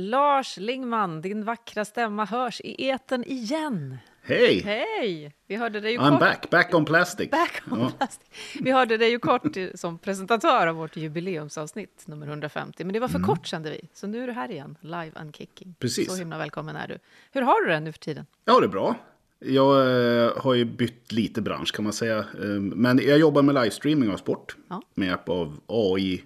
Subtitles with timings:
[0.00, 3.98] Lars Lingman, din vackra stämma hörs i eten igen.
[4.22, 4.60] Hej!
[4.64, 5.34] Hej!
[5.46, 6.20] Vi hörde dig ju I'm kort.
[6.20, 7.30] back, back on plastic.
[7.30, 7.92] Back on Ja.
[7.98, 8.28] plastic.
[8.60, 12.84] Vi hörde dig ju kort som presentatör av vårt jubileumsavsnitt nummer 150.
[12.84, 13.80] Men det var för kort kände vi.
[13.94, 15.74] Så nu är du här igen, live and kicking.
[15.78, 16.10] Precis.
[16.10, 16.98] Så himla välkommen är du.
[17.32, 18.26] Hur har du det nu för tiden?
[18.44, 18.94] Ja, det är bra.
[19.38, 19.96] Jag
[20.26, 22.18] eh, har ju bytt lite bransch kan man säga.
[22.18, 24.56] Eh, men jag jobbar med livestreaming av sport.
[24.68, 24.82] Ja.
[24.94, 26.22] Med hjälp av AI,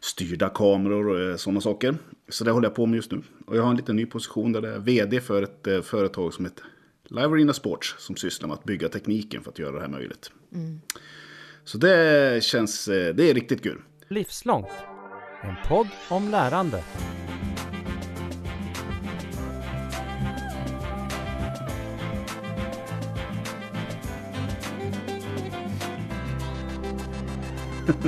[0.00, 1.94] styrda kameror och eh, sådana saker.
[2.28, 3.22] Så det håller jag på med just nu.
[3.46, 6.34] Och jag har en liten ny position där jag är vd för ett eh, företag
[6.34, 6.64] som heter
[7.08, 7.94] Live Arena Sports.
[7.98, 10.30] Som sysslar med att bygga tekniken för att göra det här möjligt.
[11.64, 13.82] Så det känns, eh, det är riktigt kul.
[14.08, 14.68] Livslångt.
[15.42, 16.84] En podd om lärande.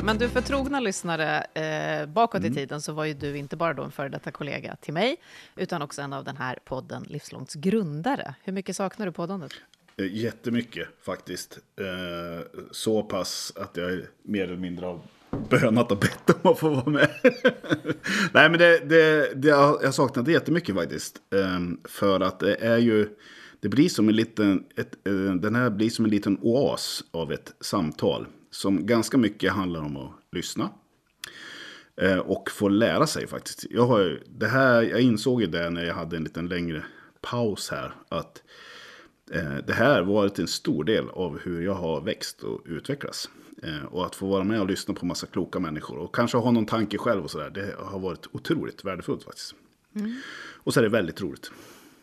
[0.05, 3.75] Men du, för trogna lyssnare, eh, bakåt i tiden så var ju du inte bara
[3.75, 5.17] då en före detta kollega till mig,
[5.57, 8.35] utan också en av den här podden Livslångts grundare.
[8.45, 9.53] Hur mycket saknar du poddandet?
[9.97, 11.59] Eh, Jättemycket faktiskt.
[11.81, 15.01] Eh, så pass att jag mer eller mindre har
[15.51, 17.09] bönat och bett om att få vara med.
[18.33, 21.17] Nej men det, det, det, jag har saknat det jättemycket faktiskt.
[21.35, 23.09] Eh, för att det är ju,
[23.61, 27.33] det blir som en liten, ett, eh, den här blir som en liten oas av
[27.33, 28.27] ett samtal.
[28.57, 30.71] Som ganska mycket handlar om att lyssna.
[31.97, 33.67] Eh, och få lära sig faktiskt.
[33.71, 36.85] Jag, har, det här, jag insåg ju det när jag hade en liten längre
[37.21, 37.95] paus här.
[38.09, 38.43] Att
[39.31, 43.31] eh, det här varit en stor del av hur jag har växt och utvecklats.
[43.63, 45.99] Eh, och att få vara med och lyssna på massa kloka människor.
[45.99, 47.51] Och kanske ha någon tanke själv och sådär.
[47.51, 49.55] Det har varit otroligt värdefullt faktiskt.
[50.39, 51.51] Och så är det väldigt roligt.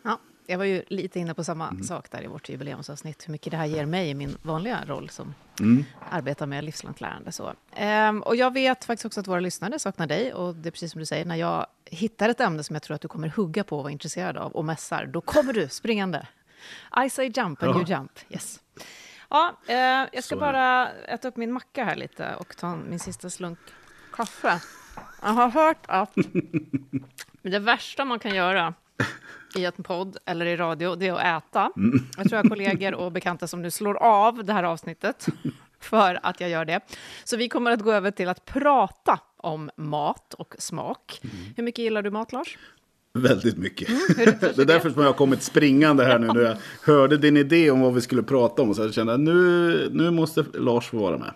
[0.03, 1.83] Ja, jag var ju lite inne på samma Mm.
[1.83, 5.09] sak där i vårt jubileumsavsnitt, hur mycket det här ger mig i min vanliga roll
[5.09, 5.85] som Mm.
[6.09, 7.31] arbetar med livslångt lärande.
[7.31, 7.53] Så.
[7.75, 10.91] Ehm, och jag vet faktiskt också att våra lyssnare saknar dig, och det är precis
[10.91, 13.63] som du säger, när jag hittar ett ämne som jag tror att du kommer hugga
[13.63, 16.27] på och vara intresserad av och mässar, då kommer du springande.
[17.05, 17.75] I say jump and Ja.
[17.79, 18.11] you jump.
[18.29, 18.59] Yes.
[19.29, 19.75] Ja, eh,
[20.11, 23.59] jag ska Så bara äta upp min macka här lite och ta min sista slunk
[24.13, 24.59] kaffe.
[25.21, 26.13] Jag har hört att
[27.41, 28.73] det värsta man kan göra
[29.55, 31.71] i en podd eller i radio, det är att äta.
[32.17, 35.27] Jag tror jag har kollegor och bekanta som nu slår av det här avsnittet
[35.79, 36.79] för att jag gör det.
[37.23, 41.21] Så vi kommer att gå över till att prata om mat och smak.
[41.55, 42.57] Hur mycket gillar du mat, Lars?
[43.13, 43.89] Väldigt mycket.
[43.89, 44.25] Är
[44.55, 46.27] det är därför som jag har kommit springande här nu.
[46.27, 48.75] När jag hörde din idé om vad vi skulle prata om.
[48.75, 51.33] Så jag kände att nu, nu måste Lars få vara med.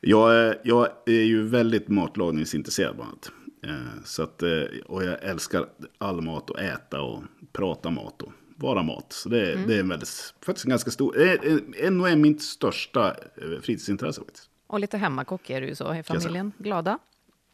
[0.00, 3.30] Jag, är, jag är ju väldigt matlagningsintresserad bland annat.
[3.66, 4.48] Eh, Så att, eh,
[4.86, 5.66] och jag älskar
[5.98, 7.22] all mat och äta och
[7.52, 9.06] prata mat och vara mat.
[9.12, 11.32] Så det, det är en väldigt, faktiskt en ganska stor, eh,
[11.84, 13.16] eh, nog är mitt största
[13.62, 14.48] fritidsintresse faktiskt.
[14.66, 16.52] Och lite hemmakock är du ju så i familjen.
[16.58, 16.98] Glada?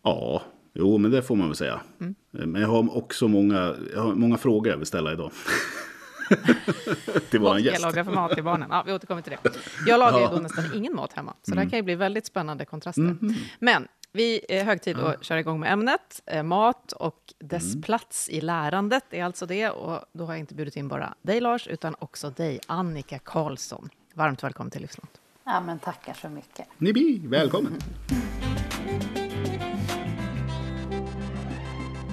[0.03, 0.43] Ja,
[0.75, 1.81] jo men det får man väl säga.
[2.01, 2.15] Mm.
[2.31, 5.31] Men jag har också många, jag har många frågor jag vill ställa idag.
[7.31, 7.83] Till våran ska jag gäst.
[7.83, 8.69] laga för mat till barnen?
[8.71, 9.51] Ja, vi återkommer till det.
[9.87, 10.31] Jag lagar ju Ja.
[10.31, 11.57] då nästan ingen mat hemma, så Mm.
[11.57, 13.17] det här kan ju bli väldigt spännande kontraster.
[13.59, 16.23] Men vi är hög tid att köra igång med ämnet.
[16.27, 17.83] Eh, mat och dess Mm.
[17.83, 19.71] plats i lärandet är alltså det.
[19.71, 23.89] Och då har jag inte bjudit in bara dig, Lars, utan också dig, Annika Karlsson.
[24.15, 25.21] Varmt välkommen till Livslångt.
[25.45, 26.67] Ja, men tackar så mycket.
[26.79, 27.73] Nibi, välkommen.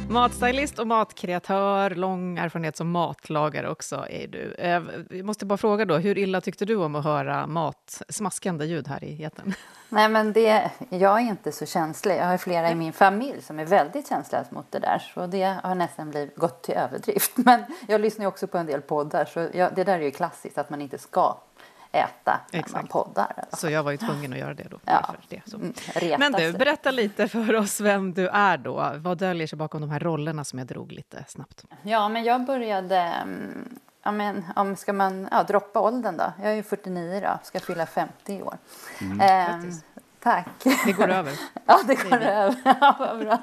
[0.09, 4.55] Matstylist och matkreatör, lång erfarenhet som matlagare också är du.
[4.57, 8.65] Jag Vi måste bara fråga då, hur illa tyckte du om att höra mat, smaskande
[8.65, 9.53] ljud här i etern?
[9.89, 12.15] Nej, men det, jag är inte så känslig.
[12.15, 15.11] Jag har flera i min familj som är väldigt känsliga mot det där.
[15.13, 17.31] Så det har nästan blivit, gått till överdrift.
[17.37, 19.25] Men jag lyssnar ju också på en del poddar.
[19.25, 21.37] Så jag, det där är ju klassiskt, att man inte ska
[21.91, 22.89] äta när man Exakt.
[22.89, 23.45] poddar.
[23.53, 24.79] Så jag var ju tvungen att göra det då.
[24.85, 25.15] Ja.
[25.29, 25.57] Det, så.
[25.57, 25.73] Mm,
[26.19, 28.91] Men du, berätta lite för oss vem du är då.
[28.97, 31.65] Vad döljer sig bakom de här rollerna som jag drog lite snabbt?
[31.81, 32.97] Ja, men jag började...
[32.97, 36.33] mm, Ja, men, om ska man ja, droppa åldern då?
[36.41, 38.57] Jag är ju 49 då, ska fylla 50 i år.
[39.01, 39.83] Ehm, Grattis.
[40.19, 40.47] tack.
[40.85, 41.33] Det går över.
[41.65, 42.55] Ja, det går över.
[42.81, 43.37] Ja, vad bra.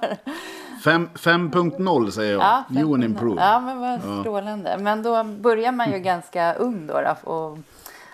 [0.84, 2.42] Fem- 5.0 säger jag.
[2.42, 3.44] Ja, New and improved.
[3.44, 4.76] Ja, men vad strålande.
[4.78, 7.00] Men då börjar man ju ganska ung då.
[7.00, 7.58] då och,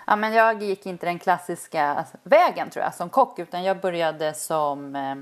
[0.07, 4.33] ja, men jag gick inte den klassiska vägen tror jag som kock utan jag började
[4.33, 5.15] som eh,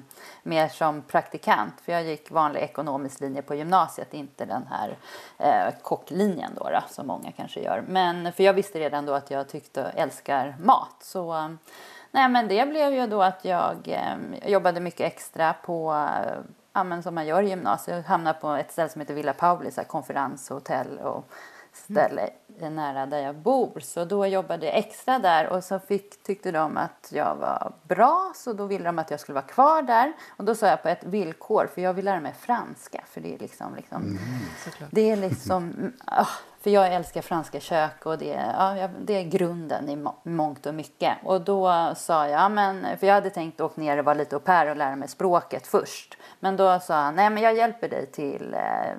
[0.44, 1.82] mer som praktikant.
[1.82, 4.98] För jag gick vanlig ekonomisk linje på gymnasiet, inte den här
[5.38, 7.84] eh, kocklinjen då, då som många kanske gör.
[7.88, 10.96] Men för jag visste redan då att jag tyckte älskar mat.
[11.02, 11.50] Så eh,
[12.12, 16.40] nej, men det blev ju då att jag eh, jobbade mycket extra på eh,
[16.74, 17.98] ja, men som man gör i gymnasiet.
[17.98, 21.26] Jag hamnade på ett ställe som heter Villa Pauli, så här konferenshotell och
[21.74, 22.34] ställe mm.
[22.60, 23.80] Nära där jag bor.
[23.80, 28.32] Så då jobbade jag extra där och så fick, tyckte de att jag var bra
[28.36, 30.14] så då ville de att jag skulle vara kvar där.
[30.38, 33.36] Och då sa jag på ett villkor för jag vill lära mig franska för det
[33.36, 34.18] är liksom, liksom mm.
[34.92, 36.30] det är liksom, oh,
[36.62, 41.18] för jag älskar franska kök och det, ja, det är grunden i mångt och mycket.
[41.24, 44.40] Och då sa jag, men, för jag hade tänkt åka ner och vara lite au
[44.40, 46.18] pair och lära mig språket först.
[46.40, 48.94] Men då sa han, nej men jag hjälper dig till, eh,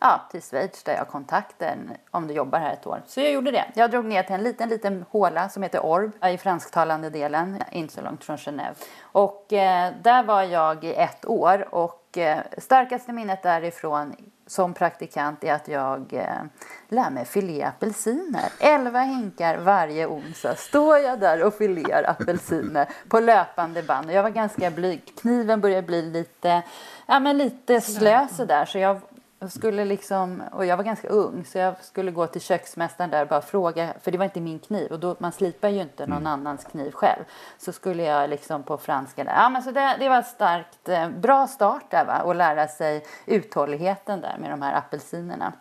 [0.00, 1.76] ja, till Schweiz där jag har kontakter
[2.10, 3.02] om du jobbar här ett år.
[3.06, 3.64] Så jag gjorde det.
[3.74, 7.94] Jag drog ner till en liten, liten håla som heter Orb i fransktalande delen, inte
[7.94, 8.74] så långt från Genève.
[9.02, 14.14] Och eh, där var jag i ett år och eh, starkaste minnet därifrån
[14.46, 16.42] som praktikant är att jag eh,
[16.88, 18.52] lär mig filé apelsiner.
[18.60, 24.06] Elva hinkar varje onsdag står jag där och filear apelsiner på löpande band.
[24.06, 25.12] Och jag var ganska blyg.
[25.20, 26.62] Kniven började bli lite,
[27.06, 28.64] ja, men lite slö sådär.
[28.64, 29.00] Så jag
[29.38, 33.22] jag skulle liksom, och jag var ganska ung så jag skulle gå till köksmästaren där
[33.22, 36.06] och bara fråga, för det var inte min kniv och då, man slipar ju inte
[36.06, 36.32] någon mm.
[36.32, 37.24] annans kniv själv.
[37.58, 41.08] Så skulle jag liksom på franska där, ja men så det, det var starkt, eh,
[41.08, 45.52] bra start där va, och lära sig uthålligheten där med de här apelsinerna.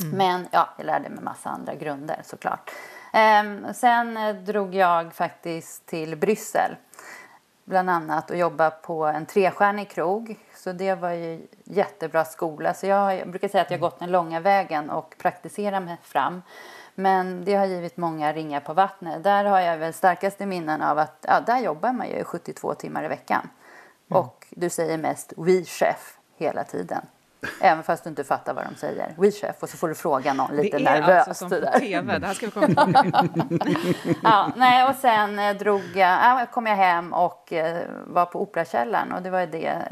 [0.00, 0.16] Mm.
[0.18, 2.70] Men ja, jag lärde mig massa andra grunder såklart.
[3.12, 6.76] Eh, sen eh, drog jag faktiskt till Bryssel
[7.66, 10.36] bland annat och jobba på en trestjärnig krog.
[10.54, 12.74] Så det var ju jättebra skola.
[12.74, 16.42] Så jag, jag brukar säga att jag gått den långa vägen och praktiserat mig fram.
[16.94, 19.22] Men det har givit många ringar på vattnet.
[19.22, 23.04] Där har jag väl starkaste minnen av att ja, där jobbar man ju 72 timmar
[23.04, 23.48] i veckan.
[24.10, 24.22] Mm.
[24.22, 27.06] Och du säger mest oui chef hela tiden.
[27.60, 29.14] Även fast du inte fattar vad de säger.
[29.16, 29.56] We chef.
[29.60, 30.84] Och så får du fråga någon lite nervöst.
[30.84, 32.18] Det är nervöst, alltså som på tv.
[32.18, 33.04] Det här ska vi komma
[34.22, 39.12] ja, nej, och sen eh, drog jag, kom jag hem och eh, var på Operakällaren.
[39.12, 39.82] Och det var det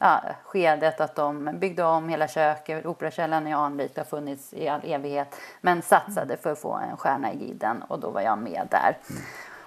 [0.00, 2.86] äh, skedet att de byggde om hela köket.
[2.86, 5.36] Operakällaren i Anvik har funnits i all evighet.
[5.60, 7.82] Men satsade för att få en stjärna i Giden.
[7.82, 8.98] Och då var jag med där.
[9.10, 9.22] Mm.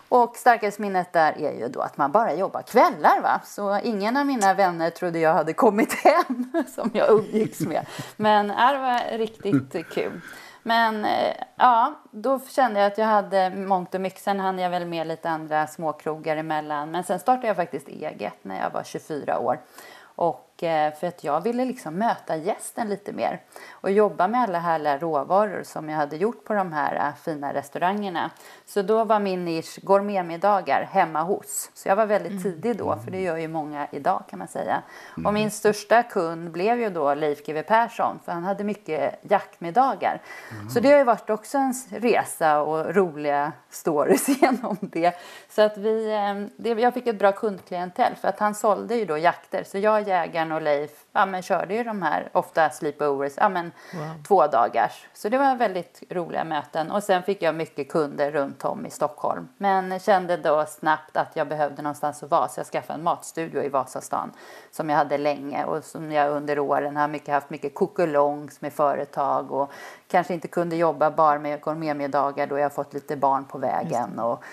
[0.10, 3.22] Och starkaste minnet där är ju då att man bara jobbar kvällar.
[3.22, 3.42] Va?
[3.46, 7.86] Så ingen av mina vänner trodde jag hade kommit hem som jag umgicks med.
[8.16, 10.22] Men det var riktigt kul.
[10.64, 14.22] Men eh, ja, då kände jag att jag hade mångt och mycket.
[14.22, 16.92] Sen hann jag väl med lite andra småkrogar emellan.
[16.92, 19.60] Men sen startade jag faktiskt eget när jag var 24 år.
[20.02, 23.42] Och för att jag ville liksom möta gästen lite mer
[23.72, 27.54] och jobba med alla härliga råvaror som jag hade gjort på de här äh, fina
[27.54, 28.32] restaurangerna.
[28.66, 31.72] Så då var min nisch gourmetmiddagar hemma hos.
[31.74, 32.44] Så jag var väldigt mm.
[32.44, 34.82] tidig då, för det gör ju många idag kan man säga.
[35.18, 35.26] Mm.
[35.26, 40.22] Och min största kund blev ju då Leif GW Persson, för han hade mycket jaktmiddagar.
[40.52, 40.70] Mm.
[40.70, 45.16] Så det har ju varit också en resa och roliga stories genom det.
[45.50, 49.06] Så att vi, äh, det, jag fick ett bra kundklientel, för att han sålde ju
[49.06, 49.64] då jakter.
[49.64, 53.72] Så jag, jägaren och Leif ja, men körde ju de här, ofta sleepovers, ja, men
[53.94, 54.24] wow.
[54.28, 55.08] två dagars.
[55.14, 56.92] Så det var väldigt roliga möten.
[56.92, 59.48] Och sen fick jag mycket kunder runt om i Stockholm.
[59.58, 62.48] Men kände då snabbt att jag behövde någonstans att vara.
[62.48, 64.32] Så jag skaffade en matstudio i Vasastan
[64.72, 68.74] som jag hade länge och som jag under åren har mycket, haft mycket kokolongs med
[68.74, 69.72] företag och
[70.08, 74.44] kanske inte kunde jobba bara med gourmetmiddagar då jag fått lite barn på vägen och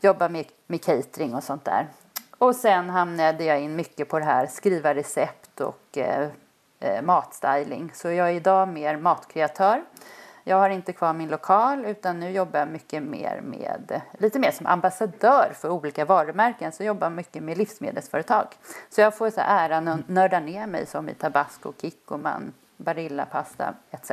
[0.00, 1.88] jobba med, med catering och sånt där.
[2.38, 6.28] Och sen hamnade jag in mycket på det här skriva recept och eh,
[6.80, 7.90] eh, matstyling.
[7.94, 9.84] Så jag är idag mer matkreatör.
[10.46, 14.50] Jag har inte kvar min lokal utan nu jobbar jag mycket mer med, lite mer
[14.50, 16.72] som ambassadör för olika varumärken.
[16.72, 18.46] Så jag jobbar mycket med livsmedelsföretag.
[18.90, 23.74] Så jag får så äran att nörda ner mig som i Tabasco, Kikkoman, Barilla pasta
[23.90, 24.10] etc.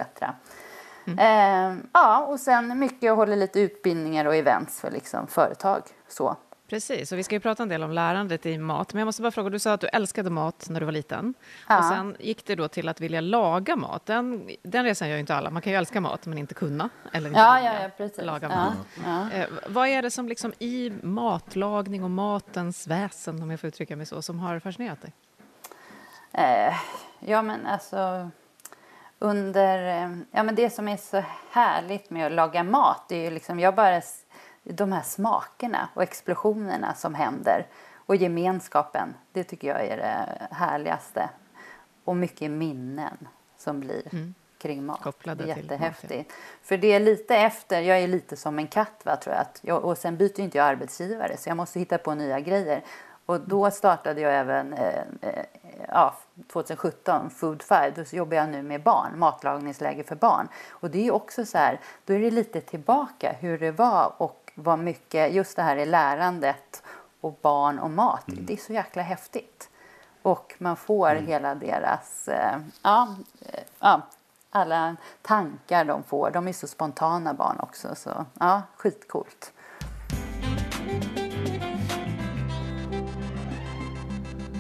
[1.08, 1.20] Mm.
[1.20, 5.82] Eh, ja, och sen mycket jag håller lite utbildningar och events för liksom företag.
[6.08, 6.36] Så.
[6.72, 8.94] Precis, och vi ska ju prata en del om lärandet i mat.
[8.94, 11.34] Men jag måste bara fråga, du sa att du älskade mat när du var liten.
[11.68, 11.78] Ja.
[11.78, 14.06] Och sen gick det då till att vilja laga mat.
[14.06, 15.50] Den, den resan gör ju inte alla.
[15.50, 16.90] Man kan ju älska mat men inte kunna.
[17.14, 18.26] Eller inte ja, ja, ja, precis.
[18.26, 18.74] laga mat.
[19.06, 23.68] Ja, eh, vad är det som liksom i matlagning och matens väsen, om jag får
[23.68, 25.14] uttrycka mig så, som har fascinerat dig?
[26.32, 26.74] Eh,
[27.20, 28.30] ja, men alltså
[29.20, 30.04] under...
[30.04, 33.32] Eh, ja, men det som är så härligt med att laga mat, det är ju
[33.32, 33.60] liksom...
[33.60, 34.02] Jag bara
[34.64, 37.68] de här smakerna och explosionerna som händer
[38.06, 39.14] och gemenskapen.
[39.32, 41.30] Det tycker jag är det härligaste.
[42.04, 43.28] Och mycket minnen
[43.58, 44.34] som blir mm.
[44.58, 45.02] kring mat.
[45.02, 46.12] Kopplade jättehäftigt.
[46.12, 46.36] Mat, ja.
[46.62, 49.42] För det är lite efter, jag är lite som en katt va, tror jag.
[49.42, 52.84] Att jag och sen byter inte jag arbetsgivare så jag måste hitta på nya grejer.
[53.26, 55.46] Och då startade jag även eh, eh,
[55.88, 56.16] ja,
[56.52, 57.94] 2017 Food Five.
[57.96, 60.48] Då jobbar jag nu med barn, matlagningsläge för barn.
[60.70, 64.41] Och det är också så här, då är det lite tillbaka hur det var och
[64.64, 66.84] vad mycket, just det här i lärandet
[67.22, 68.46] och barn och mat, mm.
[68.46, 69.70] det är så jäkla häftigt.
[70.22, 71.28] Och man får mm.
[71.28, 74.02] hela deras, eh, ja, eh, ja,
[74.50, 76.32] alla tankar de får.
[76.32, 77.96] De är så spontana barn också.
[77.96, 79.54] Så ja, skitcoolt.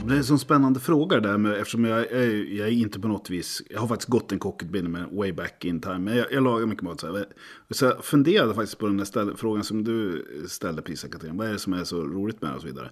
[0.06, 3.08] Det är en sån spännande fråga där med, eftersom jag är, jag är inte på
[3.08, 6.32] något vis, jag har faktiskt gått en kockutbildning med way back in time, men jag,
[6.32, 7.00] jag lagar mycket mat.
[7.00, 7.26] Så, här.
[7.70, 11.48] så jag funderade faktiskt på den där ställ, frågan som du ställde precis, Katrin, vad
[11.48, 12.90] är det som är så roligt med det och så vidare.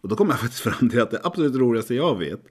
[0.00, 2.42] Och då kom jag faktiskt fram till att det absolut roligaste jag vet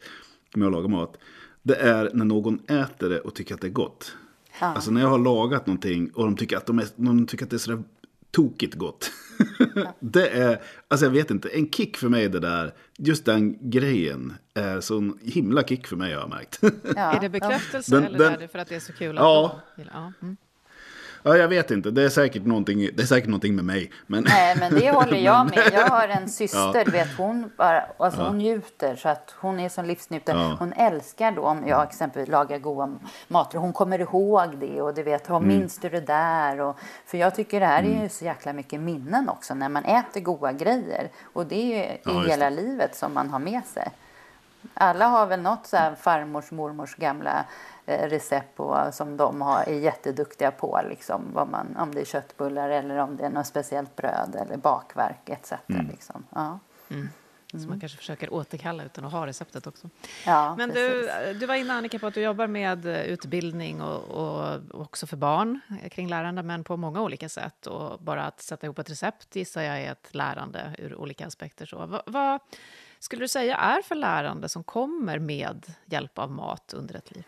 [0.55, 1.17] med att laga mat,
[1.63, 4.15] det är när någon äter det och tycker att det är gott.
[4.59, 4.67] Ja.
[4.67, 7.49] Alltså när jag har lagat någonting och de tycker att, de är, de tycker att
[7.49, 7.83] det är sådär
[8.31, 9.11] tokigt gott.
[9.99, 12.73] det är, alltså jag vet inte, en kick för mig det där.
[12.97, 16.59] Just den grejen är sån himla kick för mig har jag märkt.
[16.95, 17.15] Ja.
[17.15, 19.23] Är det bekräftelse Den- eller den- är det för att det är så kul att
[19.23, 19.59] Ja.
[19.77, 20.13] gillar- ja.
[20.21, 20.37] Mm.
[21.23, 23.91] Ja, jag vet inte, det är säkert någonting, det är säkert någonting med mig.
[24.07, 25.69] Men, Nej, men det håller jag med.
[25.73, 26.91] Jag har en syster, Ja.
[26.91, 30.37] vet, hon, bara, alltså hon njuter så att hon är som livsnjutare.
[30.37, 30.55] Ja.
[30.59, 32.89] Hon älskar då om jag exempelvis lagar goda
[33.27, 33.53] mat.
[33.53, 35.41] Hon kommer ihåg det och du vet, Mm.
[35.41, 36.59] oh, minns du det där?
[36.61, 39.85] Och, för jag tycker det här är ju så jäkla mycket minnen också när man
[39.85, 41.09] äter goda grejer.
[41.33, 43.87] Och det är ju Ja, i hela livet som man har med sig.
[44.73, 47.45] Alla har väl något så här farmors, mormors gamla
[47.85, 50.81] eh, recept på, som de har, är jätteduktiga på.
[50.89, 54.57] Liksom, vad man, om det är köttbullar eller om det är något speciellt bröd eller
[54.57, 55.53] bakverk etc.
[55.69, 55.87] Mm.
[55.87, 56.25] Liksom.
[56.35, 56.59] Ja.
[57.51, 59.89] Som man kanske försöker återkalla utan att ha receptet också.
[60.25, 61.11] Ja, Men precis.
[61.25, 65.07] du, du var inne Annika på att du jobbar med eh, utbildning och, och också
[65.07, 67.67] för barn eh, kring lärande, men på många olika sätt.
[67.67, 71.65] Och bara att sätta ihop ett recept gissar jag är ett lärande ur olika aspekter.
[71.65, 72.39] Så, vad, vad
[73.01, 77.23] skulle du säga är för lärande som kommer med hjälp av mat under ett liv?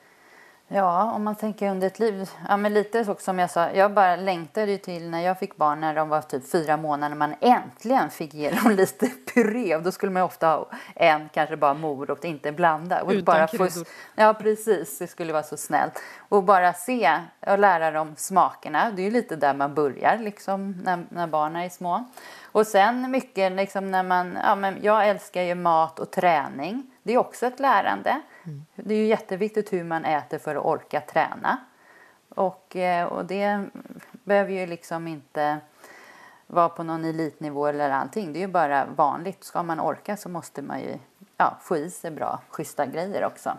[0.68, 2.30] Ja, om man tänker under ett liv.
[2.50, 3.72] Ja, men lite så som jag sa.
[3.72, 7.10] Jag bara längtade till när jag fick barn när de var typ fyra månader.
[7.10, 9.76] När man äntligen fick ge dem lite puré.
[9.76, 13.04] Och då skulle man ofta ha en, kanske bara morot, inte blanda.
[13.04, 13.88] Och Utan bara få, kryddor.
[14.16, 15.00] ja, precis.
[15.00, 16.00] Det skulle vara så snällt.
[16.30, 18.92] Och bara se och lära dem smakerna.
[18.92, 22.06] Det är ju lite där man börjar liksom när, när barnen är små.
[22.54, 26.92] Och sen mycket liksom när man, ja men jag älskar ju mat och träning.
[27.04, 28.22] Det är också ett lärande.
[28.76, 31.58] Det är ju jätteviktigt hur man äter för att orka träna.
[32.30, 33.66] Och, eh, och det
[34.12, 35.58] behöver ju liksom inte
[36.48, 38.34] vara på någon elitnivå eller allting.
[38.34, 39.44] Det är ju bara vanligt.
[39.44, 41.00] Ska man orka så måste man ju
[41.38, 43.58] ja, få i sig bra, schyssta grejer också.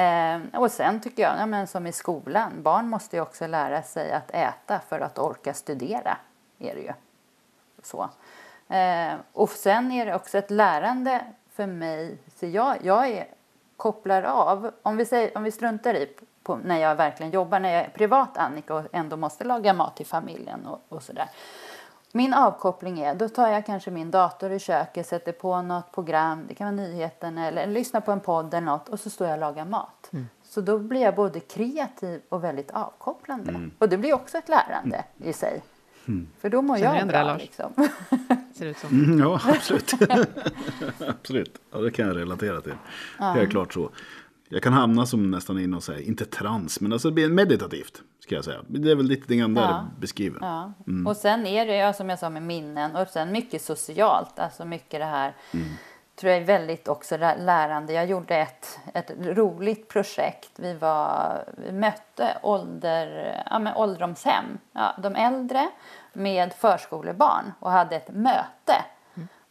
[0.00, 3.82] Eh, och sen tycker jag, ja, men som i skolan, barn måste ju också lära
[3.82, 6.16] sig att äta för att orka studera.
[6.58, 6.92] Är det ju.
[7.82, 8.08] Så.
[8.74, 12.18] Eh, och sen är det också ett lärande för mig.
[12.36, 13.26] Så jag, jag är,
[13.76, 17.72] kopplar av, om vi, säger, om vi struntar i på, när jag verkligen jobbar, när
[17.72, 21.28] jag är privat Annika och ändå måste laga mat till familjen och, och sådär.
[22.12, 26.44] Min avkoppling är, då tar jag kanske min dator i köket, sätter på något program,
[26.48, 29.34] det kan vara nyheten eller lyssnar på en podd eller något och så står jag
[29.34, 30.10] och lagar mat.
[30.42, 33.52] Så då blir jag både kreativ och väldigt avkopplande.
[33.78, 35.62] Och det blir också ett lärande i sig.
[36.40, 37.42] För då mår Känner jag det bra Lars?
[37.42, 37.72] liksom.
[38.54, 38.88] Ser det ut som.
[39.04, 39.92] Mm, ja, absolut.
[41.08, 41.58] absolut.
[41.72, 42.74] Ja, det kan jag relatera till.
[43.18, 43.90] Helt klart så.
[44.48, 47.28] Jag kan hamna som nästan i någon, så här, inte trans, men alltså det blir
[47.28, 48.02] meditativt.
[48.20, 48.58] Ska jag säga.
[48.66, 49.86] Det är väl lite grann där Ja.
[49.94, 50.38] det beskriver.
[50.40, 50.72] Ja.
[51.06, 54.38] Och sen är det ja, som jag sa med minnen och sen mycket socialt.
[54.38, 55.34] Alltså mycket det här
[56.20, 57.92] tror jag är väldigt också lä- lärande.
[57.92, 60.50] Jag gjorde ett, ett roligt projekt.
[60.56, 65.68] Vi, var, vi mötte ålder, ja, men ålderdomshem, ja, de äldre
[66.12, 68.84] med förskolebarn och hade ett möte.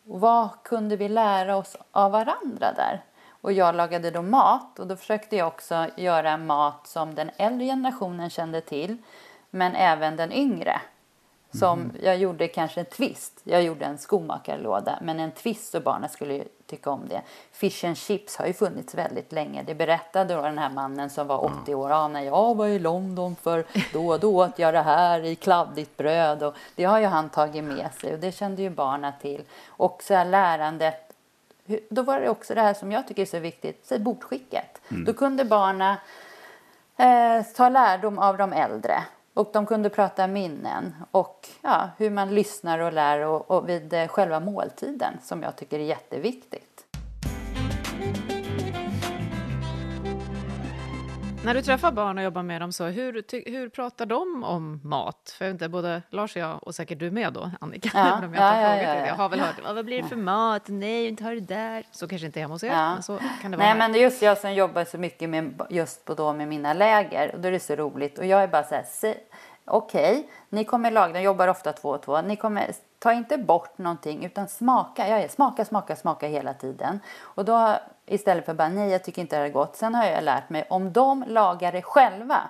[0.07, 3.03] Och vad kunde vi lära oss av varandra där?
[3.41, 7.65] Och jag lagade då mat och då försökte jag också göra mat som den äldre
[7.65, 8.97] generationen kände till
[9.49, 10.81] men även den yngre.
[11.51, 13.41] Som jag gjorde kanske en twist.
[13.43, 17.21] Jag gjorde en skomakarlåda men en twist så barnen skulle ju tycka om det.
[17.51, 19.63] Fish and chips har ju funnits väldigt länge.
[19.63, 21.89] Det berättade då den här mannen som var 80 år.
[21.89, 25.35] Ja, när jag var i London för då och då åt jag det här i
[25.35, 26.43] kladdigt bröd.
[26.43, 29.43] Och det har ju han tagit med sig och det kände ju barnen till.
[29.67, 31.09] Och så här lärandet
[31.89, 34.81] då var det också det här som jag tycker är så viktigt, säg bordskicket.
[34.89, 35.95] Då kunde barnen
[36.97, 39.03] eh, ta lärdom av de äldre
[39.39, 43.93] och de kunde prata minnen och ja, hur man lyssnar och lär och, och vid
[43.93, 46.68] eh, själva måltiden som jag tycker är jätteviktigt.
[51.49, 55.35] När du träffar barn och jobbar med dem, så hur, hur pratar de om mat?
[55.37, 58.23] För jag inte, både Lars och jag, och säkert du med då, Annika, Ja, även
[58.29, 59.05] om jag inte ja, har ja, frågat ja.
[59.07, 60.61] Jag har väl hört, "Ja, vad blir det för mat?
[60.67, 61.83] Nej, inte har det där.
[61.91, 63.89] Så kanske inte hemma hos er, men så kan det vara Nej, här.
[63.89, 67.35] men just jag som jobbar så mycket med, just på då med mina läger.
[67.35, 68.19] Och då är det så roligt.
[68.19, 69.17] Och jag är bara så här, "Se-
[69.65, 72.21] okej, ni kommer laga, de jobbar ofta två och två.
[72.21, 75.07] Ni kommer, ta inte bort någonting utan smaka.
[75.07, 76.99] Jag är smaka, smaka, smaka hela tiden.
[77.19, 77.75] Och då
[78.09, 79.75] istället för bara nej, jag tycker inte det är gott.
[79.75, 82.41] Sen har jag lärt mig, om de lagar det själva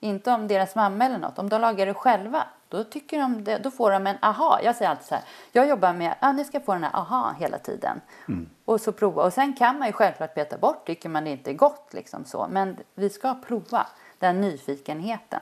[0.00, 1.38] Inte om deras mamma eller något.
[1.38, 4.60] Om de lagar det själva, då, tycker de det, då får de en aha.
[4.62, 7.34] Jag säger alltid så här, jag jobbar med, ja, ni ska få den här aha
[7.38, 8.00] hela tiden.
[8.64, 9.22] Och så prova.
[9.22, 12.24] Och sen kan man ju självklart peta bort, tycker man det inte är gott liksom
[12.24, 12.46] så.
[12.50, 13.86] Men vi ska prova
[14.18, 15.40] den nyfikenheten.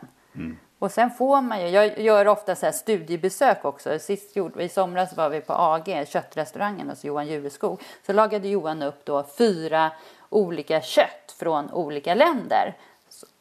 [0.80, 3.98] Och sen får man ju, jag gör ofta så här studiebesök också.
[3.98, 7.82] Sist gjorde, i somras var vi på AG, köttrestaurangen hos Johan Jureskog.
[8.06, 9.90] Så lagade Johan upp då fyra
[10.28, 12.76] olika kött från olika länder.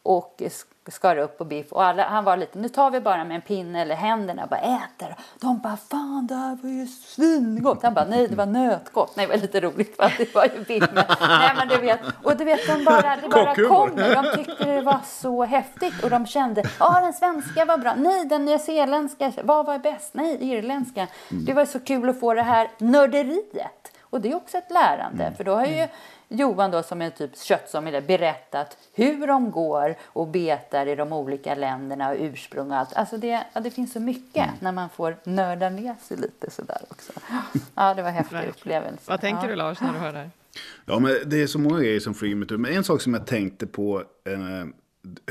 [0.03, 0.41] Och
[0.91, 1.71] skar upp och biff.
[1.71, 4.49] Och alla, han var lite, nu tar vi bara med en pinne eller händerna och
[4.49, 5.15] bara äter.
[5.39, 7.83] De bara, fan det här var ju svingott.
[7.83, 9.15] Han bara, nej det var nötgott.
[9.15, 10.89] Nej det var lite roligt för att det var ju biff.
[10.93, 14.15] Men, nej men du vet, och du vet de bara, det bara kommer.
[14.15, 17.93] De tyckte det var så häftigt och de kände, ja den svenska var bra.
[17.97, 20.13] Nej den nyzeeländska, vad var bäst?
[20.13, 21.07] Nej irländska.
[21.29, 23.91] Det var så kul att få det här nörderiet.
[24.01, 25.33] Och det är också ett lärande.
[25.37, 25.87] För då har ju
[26.29, 31.55] Johan då som är typ köttsommelier berättat hur de går och betar i de olika
[31.55, 32.93] länderna och ursprung och allt.
[32.93, 36.81] Alltså det, ja, det finns så mycket när man får nörda ner sig lite sådär
[36.89, 37.11] också.
[37.75, 39.03] Ja, det var en häftig upplevelse.
[39.05, 39.49] Vad tänker ja.
[39.49, 40.31] du Lars när du hör det här?
[40.85, 42.59] Ja, men det är så många grejer som flyger huvud.
[42.59, 44.03] Men en sak som jag tänkte på.
[44.25, 44.33] Eh,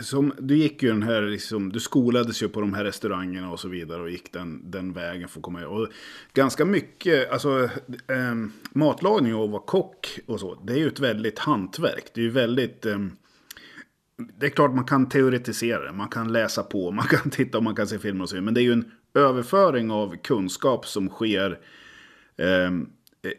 [0.01, 3.61] som, du gick ju den här, liksom, du skolades ju på de här restaurangerna och
[3.61, 4.03] så vidare.
[4.03, 5.89] Och gick den, den vägen för att komma och
[6.35, 7.65] Ganska mycket, alltså
[8.09, 8.35] eh,
[8.73, 10.55] matlagning och att vara kock och så.
[10.55, 12.05] Det är ju ett väldigt hantverk.
[12.15, 12.87] Det är ju väldigt...
[12.87, 12.99] Eh,
[14.39, 17.65] det är klart man kan teoretisera det, man kan läsa på, man kan titta och
[17.65, 18.45] man kan se filmer och så vidare.
[18.45, 21.59] Men det är ju en överföring av kunskap som sker
[22.37, 22.89] ehm,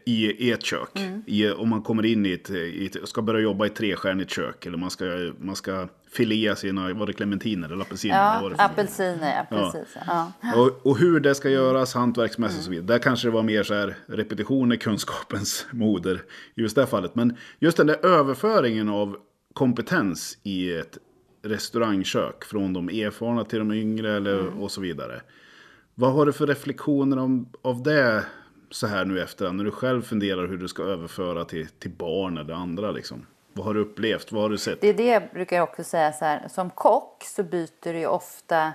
[0.06, 0.88] i, i ett kök.
[1.26, 4.30] I, om man kommer in i ett, i ett, ska börja jobba i ett trestjärnigt
[4.30, 4.66] kök.
[4.66, 8.14] Eller man ska, man ska filea sina, var det clementiner eller apelsiner?
[8.14, 9.96] Ja, apelsiner, ja precis.
[10.06, 10.32] Ja.
[10.56, 12.86] och, och hur det ska göras hantverksmässigt och så vidare.
[12.86, 16.22] Där kanske det var mer så här repetition är kunskapens moder
[16.54, 17.14] i just det här fallet.
[17.14, 19.16] Men just den där överföringen av
[19.54, 20.98] kompetens i ett
[21.42, 25.20] restaurangkök från de erfarna till de yngre eller, och så vidare.
[25.94, 28.24] Vad har du för reflektioner om, av det
[28.70, 32.38] så här nu efter när du själv funderar hur du ska överföra till, till barn
[32.38, 33.26] eller andra liksom?
[33.52, 34.32] Vad har du upplevt?
[34.32, 34.80] Vad har du sett?
[34.80, 36.48] Det är det jag brukar också säga så här.
[36.48, 38.72] Som kock så byter du ju ofta.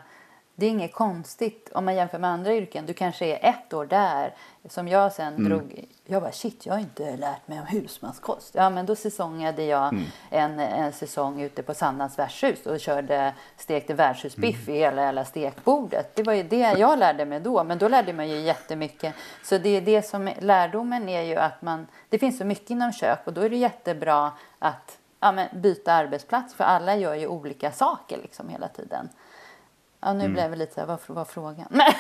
[0.57, 2.85] Det är inget konstigt om man jämför med andra yrken.
[2.85, 4.33] Du kanske är ett år där.
[4.70, 5.85] Som jag sen drog.
[6.05, 8.55] Jag bara shit, jag har inte lärt mig om husmanskost.
[8.55, 9.96] Ja, men då säsongade jag
[10.29, 16.15] en, en säsong ute på Sandans värdshus och körde stekte värdshusbiff i hela, hela stekbordet.
[16.15, 17.63] Det var ju det jag lärde mig då.
[17.63, 19.15] Men då lärde man ju jättemycket.
[19.44, 21.87] Så det är det som är, lärdomen är ju att man.
[22.09, 25.94] Det finns så mycket inom kök och då är det jättebra att ja, men byta
[25.94, 29.09] arbetsplats för alla gör ju olika saker liksom hela tiden.
[30.00, 31.68] Ja, nu blev det lite så här, var frågan?
[31.70, 31.94] Men,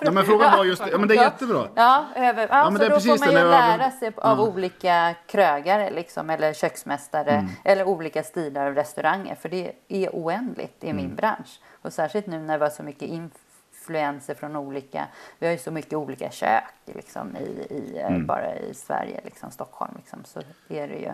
[0.00, 1.68] Ja, men frågan var just ja, men det är jättebra.
[1.74, 3.90] ja, över, ja, men så det är då precis får man det, ju jag- lära
[3.90, 10.10] sig av olika krögare liksom, eller köksmästare eller olika stilar av restauranger för det är
[10.12, 11.60] oändligt i min bransch.
[11.82, 15.06] Och särskilt nu när vi har så mycket influenser från olika,
[15.38, 19.50] vi har ju så mycket olika kök liksom, i, i, eh, bara i Sverige, liksom,
[19.50, 21.12] Stockholm, liksom, så är det ju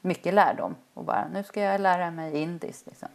[0.00, 0.74] mycket lärdom.
[0.94, 2.86] Och bara, nu ska jag lära mig indiskt.
[2.86, 3.08] Liksom.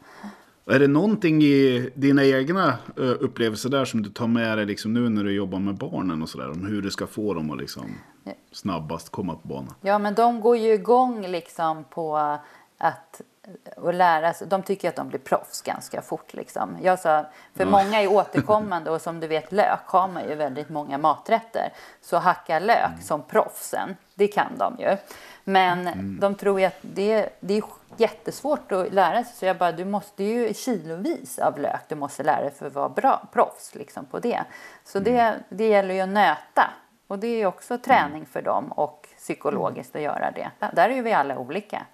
[0.69, 4.93] Är det någonting i dina egna ö, upplevelser där som du tar med dig liksom
[4.93, 6.51] nu när du jobbar med barnen och sådär?
[6.51, 7.86] Om hur du ska få dem att liksom
[8.51, 9.73] snabbast komma på banan?
[9.82, 12.17] Ja, men de går ju igång liksom på
[12.77, 13.21] att
[13.75, 14.47] och lära sig.
[14.47, 16.34] De tycker att de blir proffs ganska fort.
[16.34, 16.77] Liksom.
[16.82, 17.25] Jag sa,
[17.56, 21.73] för många är återkommande och som du vet lök har man ju väldigt många maträtter.
[22.01, 24.97] Så hacka lök som proffsen, det kan de ju.
[25.49, 27.63] Men de tror ju att det, det är
[27.97, 29.36] jättesvårt att lära sig.
[29.36, 32.73] Så jag bara, du måste ju kilovis av lök du måste lära dig för att
[32.73, 34.43] vara bra proffs liksom, på det.
[34.83, 36.69] Så det, det gäller ju att nöta.
[37.07, 40.51] Och det är ju också träning för dem och psykologiskt att göra det.
[40.73, 41.86] Där är ju vi alla olika.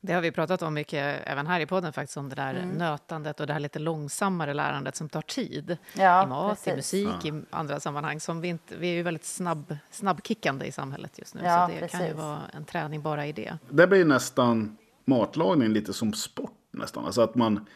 [0.00, 2.68] Det har vi pratat om mycket, även här i podden, faktiskt, om det där Mm.
[2.68, 5.76] nötandet och det här lite långsammare lärandet som tar tid.
[5.94, 7.06] Ja, I mat, i precis.
[7.06, 8.20] musik, i andra sammanhang.
[8.20, 11.80] Som vi, inte, vi är ju väldigt snabb, snabbkickande i samhället just nu, Ja, så
[11.80, 12.22] det kan ju precis.
[12.22, 13.58] vara en träning bara i det.
[13.70, 17.04] Det blir nästan matlagning lite som sport nästan.
[17.04, 17.66] Alltså att man,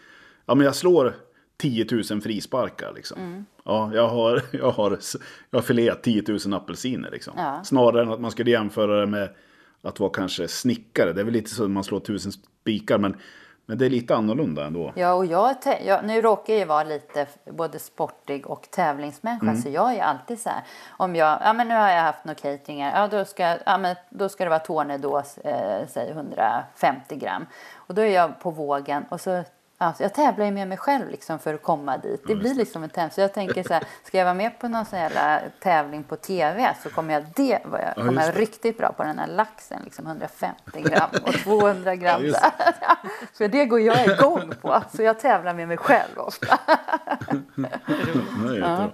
[0.46, 1.14] ja men jag slår
[1.56, 3.18] 10 000 frisparkar liksom.
[3.20, 3.46] Mm.
[3.64, 4.98] Ja, jag har, jag har,
[5.50, 7.34] jag har fileat 10 000 apelsiner liksom.
[7.36, 7.64] Ja.
[7.64, 9.34] Snarare än att man skulle jämföra det med
[9.82, 11.12] att vara kanske snickare.
[11.12, 13.16] Det är väl lite så att man slår tusen spikar, men,
[13.66, 14.92] men det är lite annorlunda ändå.
[14.96, 19.68] Ja, och jag, jag, nu råkar jag ju vara lite både sportig och tävlingsmänniska så
[19.68, 20.62] jag är alltid så här.
[20.90, 23.96] Om jag, ja men nu har jag haft några cateringar, ja då ska, ja, men
[24.10, 27.46] då ska det vara tornedås, eh, säg 150 gram.
[27.74, 29.44] Och då är jag på vågen och så
[29.86, 32.22] Alltså, jag tävlar ju med mig själv liksom för att komma dit.
[32.26, 33.10] Det blir liksom en tävling.
[33.10, 36.16] Så jag tänker så här, ska jag vara med på någon sån här tävling på
[36.16, 37.60] tv så kommer jag, det, jag,
[37.96, 38.40] Ja, kommer jag det.
[38.40, 39.80] riktigt bra på den här laxen.
[39.84, 42.22] Liksom 150 gram och 200 gram.
[42.22, 42.50] där.
[43.34, 44.82] För det går jag igång på.
[44.96, 46.58] Så jag tävlar med mig själv ofta.
[48.54, 48.90] Jättebra.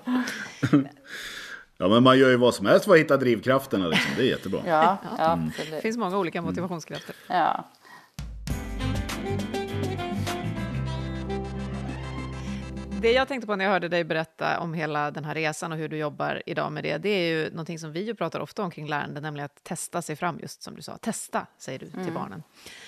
[1.81, 3.87] Ja, men man gör ju vad som helst för att hitta drivkrafterna.
[3.87, 4.12] Liksom.
[4.16, 4.61] Det är jättebra.
[4.66, 5.51] Ja, ja Mm.
[5.70, 7.14] Det finns många olika motivationskrafter.
[7.27, 7.64] Ja.
[13.01, 15.79] Det jag tänkte på när jag hörde dig berätta om hela den här resan och
[15.79, 18.63] hur du jobbar idag med det, det är ju någonting som vi ju pratar ofta
[18.63, 20.97] om kring lärande, nämligen att testa sig fram, just som du sa.
[20.97, 22.43] Testa, säger du till barnen.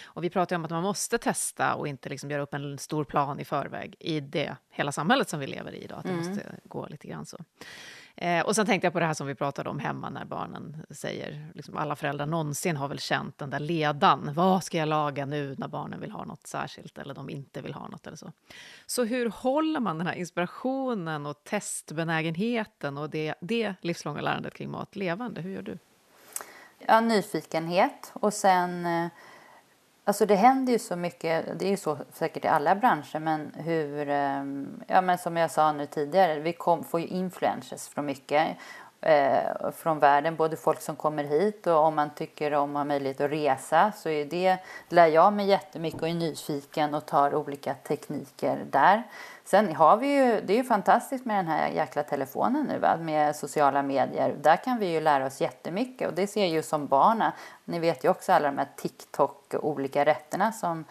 [0.05, 2.79] Och vi pratar ju om att man måste testa och inte liksom göra upp en
[2.79, 6.13] stor plan i förväg i det hela samhället som vi lever i idag, att det
[6.13, 7.39] måste gå lite grann så.
[8.23, 10.85] Eh, och sen tänkte jag på det här som vi pratade om hemma när barnen
[10.91, 14.35] säger, liksom alla föräldrar någonsin har väl känt den där ledan.
[14.35, 17.75] Vad ska jag laga nu när barnen vill ha något särskilt eller de inte vill
[17.75, 18.33] ha något eller så.
[18.87, 24.71] Så hur håller man den här inspirationen och testbenägenheten och det, det livslånga lärandet kring
[24.71, 25.41] mat levande?
[25.41, 25.79] Hur gör du?
[26.87, 28.87] ja, nyfikenhet och sen...
[28.87, 29.07] Eh,
[30.11, 33.53] Alltså det händer ju så mycket, det är ju så säkert i alla branscher, men
[33.55, 34.09] hur...
[34.09, 34.45] Eh,
[34.87, 38.49] ja, men som jag sa nu tidigare, vi kom, får ju influencers från mycket.
[39.03, 42.85] Eh, från världen, både folk som kommer hit och om man tycker om att ha
[42.85, 44.59] möjlighet att resa så är det,
[44.89, 49.03] lär jag mig jättemycket och är nyfiken och tar olika tekniker där.
[49.45, 52.97] Sen har vi ju, det är ju fantastiskt med den här jäkla telefonen nu va?
[52.97, 54.35] med sociala medier.
[54.43, 57.33] Där kan vi ju lära oss jättemycket och det ser jag ju som barna.
[57.65, 60.85] Ni vet ju också alla de här TikTok och olika rätterna som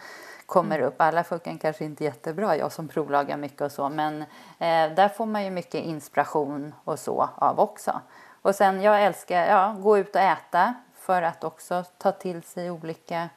[0.50, 0.94] kommer upp.
[0.96, 4.22] Alla funkar kanske inte jättebra, jag som provlagar mycket och så, men
[4.58, 8.00] eh, där får man ju mycket inspiration och så av också.
[8.42, 12.70] Och sen jag älskar, ja, gå ut och äta för att också ta till sig
[12.70, 13.28] olika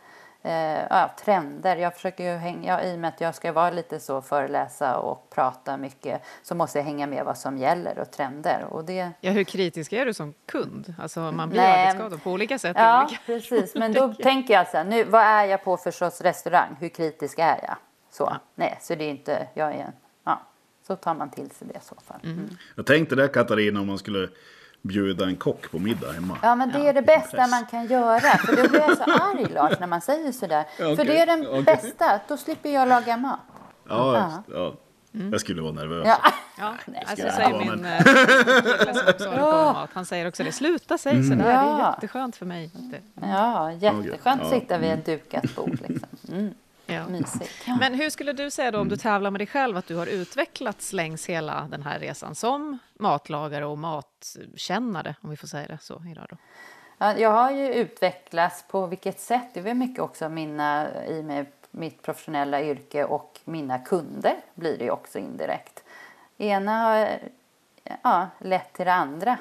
[0.44, 1.76] eh, ja, trender.
[1.76, 4.98] Jag försöker ju hänga, ja, i och med att jag ska vara lite så föreläsa
[4.98, 8.66] och prata mycket så måste jag hänga med vad som gäller och trender.
[8.70, 10.94] Och det, Ja, hur kritisk är du som kund?
[11.00, 11.82] Alltså, man blir Nej.
[11.82, 12.78] arbetsskadad på olika sätt.
[12.80, 13.22] Ja, olika...
[13.26, 13.76] precis.
[13.76, 16.76] Men då tänker jag så här, nu, vad är jag på för sorts restaurang?
[16.80, 17.76] Hur kritisk är jag?
[18.12, 19.92] Så, nej, så det är inte, jag är,
[20.24, 20.42] ja,
[20.88, 22.20] så tar man till sig det i så fall.
[22.24, 22.50] Mm.
[22.76, 24.30] Jag tänkte det Katarina om man skulle
[24.84, 26.38] bjuda en kock på middag hemma.
[26.42, 27.52] Ja, men det är det bästa press.
[27.52, 28.20] man kan göra.
[28.20, 30.66] För då blir jag så arg, Lars, när man säger sådär.
[30.80, 31.64] Okej, För det är den okej.
[31.64, 32.20] bästa.
[32.28, 33.40] Då slipper jag laga mat.
[33.90, 34.74] Ja, just- ja.
[35.32, 36.08] Jag skulle vara nervös.
[36.08, 36.18] Ja.
[36.60, 36.74] Ja,
[37.08, 39.90] alltså, säger min men- eh, kille som också håller på med mat.
[39.94, 40.52] Han säger också det.
[40.52, 41.94] Sluta säga sådär, det är Ja.
[41.96, 42.72] jätteskönt för mig.
[42.74, 45.80] Det, Ja, jätteskönt att Ja, sitta vid ett dukat bord.
[45.88, 46.54] Liksom.
[46.88, 47.08] Mm, ja.
[47.08, 47.68] mysigt.
[47.68, 47.76] Ja.
[47.80, 50.08] Men hur skulle du säga då om du tävlar med dig själv att du har
[50.08, 55.78] utvecklats längs hela den här resan som matlagare och matkännare, om vi får säga det
[55.82, 56.38] så idag då?
[56.98, 59.48] Ja, jag har ju utvecklats på vilket sätt.
[59.54, 64.78] Det är väl mycket också mina, i med mitt professionella yrke och mina kunder blir
[64.78, 65.84] det ju också indirekt.
[66.38, 67.10] Ena har
[68.04, 69.38] ja, lett till det andra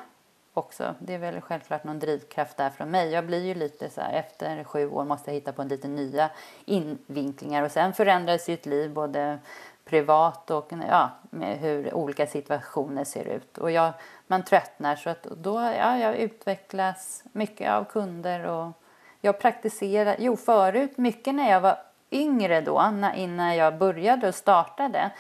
[0.55, 0.95] också.
[0.99, 3.11] Det är väl självklart någon drivkraft där från mig.
[3.11, 6.31] Jag blir ju lite så här, efter sju år måste jag hitta på lite nya
[6.65, 9.39] invinklingar och sen förändras ju ett liv både
[9.85, 13.59] privat och ja, med hur olika situationer ser ut.
[13.59, 13.93] Och jag,
[14.27, 18.73] man tröttnar så att då, ja, jag utvecklas mycket av kunder och
[19.21, 21.79] jag praktiserar, jo förut mycket när jag var
[22.11, 25.11] yngre då, när, innan jag började och startade,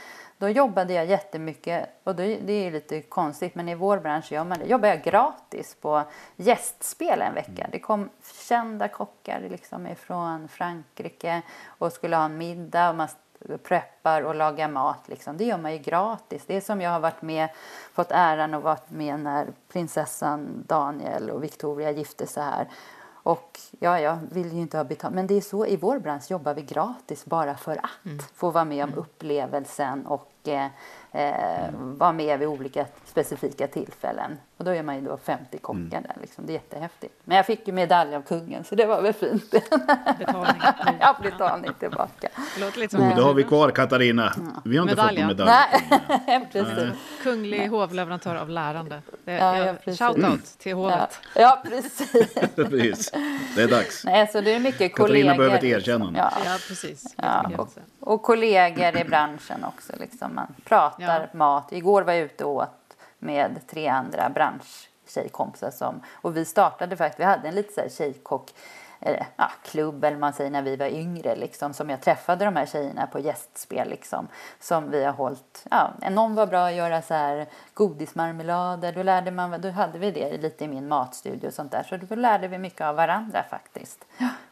[0.42, 4.44] då jobbade jag jättemycket, och det, det är lite konstigt, men i vår bransch gör
[4.44, 6.02] man det, jobbade jag gratis på
[6.36, 7.68] gästspel en vecka.
[7.72, 8.10] Det kom
[8.48, 13.08] kända kockar liksom ifrån Frankrike och skulle ha en middag och man
[13.62, 15.08] preppar och lagar mat.
[15.08, 15.36] Liksom.
[15.36, 16.44] Det gör man ju gratis.
[16.46, 17.48] Det är som jag har varit med,
[17.92, 22.68] fått äran att vara med när prinsessan Daniel och Victoria gifte sig här.
[23.22, 25.14] Och ja, jag vill ju inte ha betalt.
[25.14, 28.64] Men det är så i vår bransch jobbar vi gratis bara för att få vara
[28.64, 30.66] med om upplevelsen och eh,
[31.12, 34.38] eh, vara med vid olika specifika tillfällen.
[34.56, 36.46] Och då är man ju då 50 kockar där liksom.
[36.46, 37.14] Det är jättehäftigt.
[37.24, 39.50] Men jag fick ju medalj av kungen så det var väl fint.
[40.18, 40.62] Betalning.
[41.00, 42.28] jag har betalning tillbaka.
[42.54, 44.32] Det låter lite som Oh, det har vi kvar Katarina.
[44.64, 45.28] Vi har inte Medaljen.
[45.28, 46.20] fått någon medalj.
[46.26, 46.98] Nej, precis.
[47.22, 49.02] kunglig hovleverantör av lärande.
[49.24, 51.20] Det, Ja, ja, shout-out till Ja, hovet.
[51.36, 52.12] ja, precis.
[52.56, 53.10] Precis.
[53.56, 54.04] Det är dags.
[54.04, 55.36] Nej, så det är mycket Katarina kollegor.
[55.36, 55.80] behöver ett liksom.
[55.92, 56.18] erkännande.
[56.18, 57.14] Ja, Ja, precis.
[57.16, 57.68] Ja, och,
[58.00, 59.92] och kollegor i branschen också.
[60.00, 60.34] Liksom.
[60.34, 61.26] Man pratar Ja.
[61.32, 61.72] mat.
[61.72, 65.70] Igår var jag ute och åt med tre andra branschtjejkompisar.
[65.70, 68.52] Som, och vi startade faktiskt, vi hade en lite så här tjejkock
[69.02, 72.56] eh, ja, klubb eller man säger när vi var yngre liksom, som jag träffade de
[72.56, 74.28] här tjejerna på gästspel liksom,
[74.60, 79.30] som vi har hållit, ja, någon var bra att göra så här godismarmelader, då lärde
[79.30, 82.48] man, då hade vi det lite i min matstudio och sånt där, så då lärde
[82.48, 84.04] vi mycket av varandra faktiskt.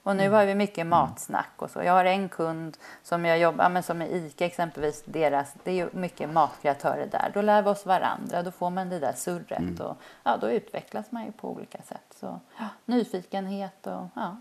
[0.02, 1.82] Och nu har vi mycket matsnack och så.
[1.82, 5.74] Jag har en kund som jag jobbar med, som är ICA exempelvis, deras, det är
[5.74, 7.30] ju mycket matkreatörer där.
[7.34, 11.12] Då lär vi oss varandra, då får man det där surret och ja, då utvecklas
[11.12, 12.16] man ju på olika sätt.
[12.20, 14.36] Så ja, nyfikenhet och ja.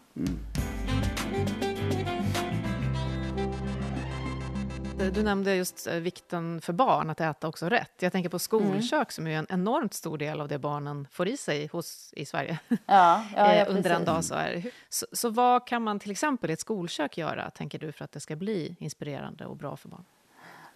[4.99, 7.91] Du nämnde just eh, vikten för barn att äta också rätt.
[7.99, 11.37] Jag tänker på skolkök som är en enormt stor del av det barnen får i
[11.37, 14.23] sig hos, i Sverige Ja, ja, ja, eh, under en dag.
[14.23, 14.71] Så, är.
[14.89, 18.11] Så, så vad kan man till exempel i ett skolkök göra, tänker du, för att
[18.11, 20.05] det ska bli inspirerande och bra för barn?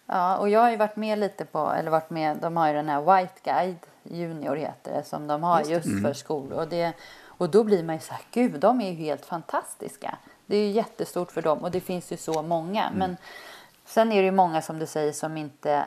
[0.06, 2.74] Ja, och jag har ju varit med lite på, eller varit med, de har ju
[2.74, 6.60] den här White Guide Junior heter det, som de har just, för skolor.
[6.60, 6.92] Och, det,
[7.26, 10.18] och då blir man ju så här, gud, de är ju helt fantastiska.
[10.46, 12.90] Det är ju jättestort för dem och det finns ju så många.
[12.94, 13.16] Men
[13.84, 15.84] sen är det ju många som du säger som inte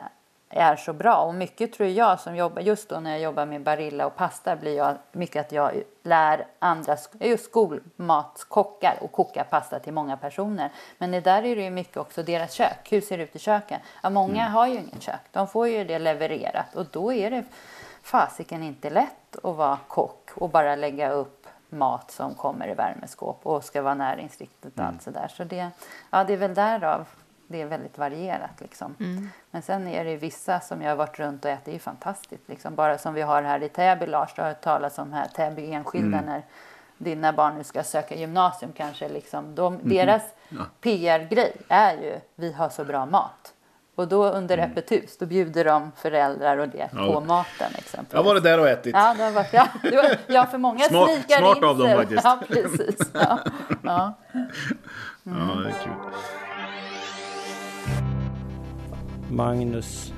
[0.50, 1.16] är så bra.
[1.16, 4.56] Och mycket tror jag som jobbar, just då när jag jobbar med Barilla och pasta
[4.56, 10.72] blir jag mycket att jag lär andra, just skolmatskockar och koka pasta till många personer.
[10.98, 12.88] Men det där är det ju mycket också deras kök.
[12.90, 13.80] Hur ser det ut i köken?
[14.02, 15.20] Ja, många har ju inget kök.
[15.32, 17.44] De får ju det levererat och då är det
[18.02, 23.40] fasiken inte lätt att vara kock och bara lägga upp mat som kommer i värmeskåp
[23.42, 25.28] och ska vara näringsriktigt och allt sådär.
[25.36, 25.70] Så det,
[26.10, 27.06] ja, det är väl därav
[27.50, 28.60] det är väldigt varierat.
[28.60, 28.94] Liksom.
[29.50, 31.72] Men sen är det ju vissa som jag har varit runt och ätit, det är
[31.72, 32.48] ju fantastiskt.
[32.48, 32.74] Liksom.
[32.74, 35.72] Bara som vi har här i Täby, Lars, du har hört talas om här Täby
[35.72, 36.42] enskilda när
[36.98, 39.08] dina barn nu ska söka gymnasium kanske.
[39.08, 39.54] Liksom.
[39.54, 40.22] De, Deras
[40.80, 43.54] PR-grej är ju, vi har så bra mat.
[43.94, 47.12] Och då under öppet hus, då bjuder de föräldrar och det Ja.
[47.12, 48.12] på maten exempelvis.
[48.12, 48.94] Jag har varit där och ätit.
[48.94, 51.88] Ja, det har varit, ja, det var, ja, för många Smart- snikar smart av dem
[51.96, 52.24] faktiskt.
[52.24, 52.98] Ja, precis.
[53.14, 53.38] Ja,
[53.82, 54.14] ja.
[55.22, 55.92] Ja, det är kul.
[59.30, 60.12] Magnus.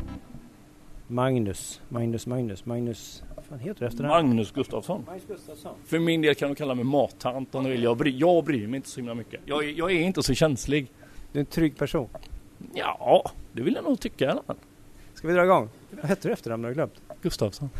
[1.06, 1.80] Magnus.
[1.88, 3.22] Magnus, Magnus, Magnus.
[3.36, 4.26] Vad fan heter du efter namn?
[4.28, 5.04] Magnus Gustafsson.
[5.06, 5.74] Magnus Gustafsson.
[5.86, 7.82] För min del kan de kalla mig mattant om de vill.
[7.82, 9.40] Jag bryr, jag bryr mig inte så himla mycket.
[9.44, 10.92] Jag, är- jag är inte så känslig.
[11.32, 12.08] Du är en trygg person.
[12.74, 14.56] Ja, det vill jag nog tycka i alla fall.
[15.14, 15.68] Ska vi dra igång?
[15.90, 16.64] Vad hette du efternamn?
[16.64, 17.02] Har du glömt?
[17.22, 17.70] Gustafsson.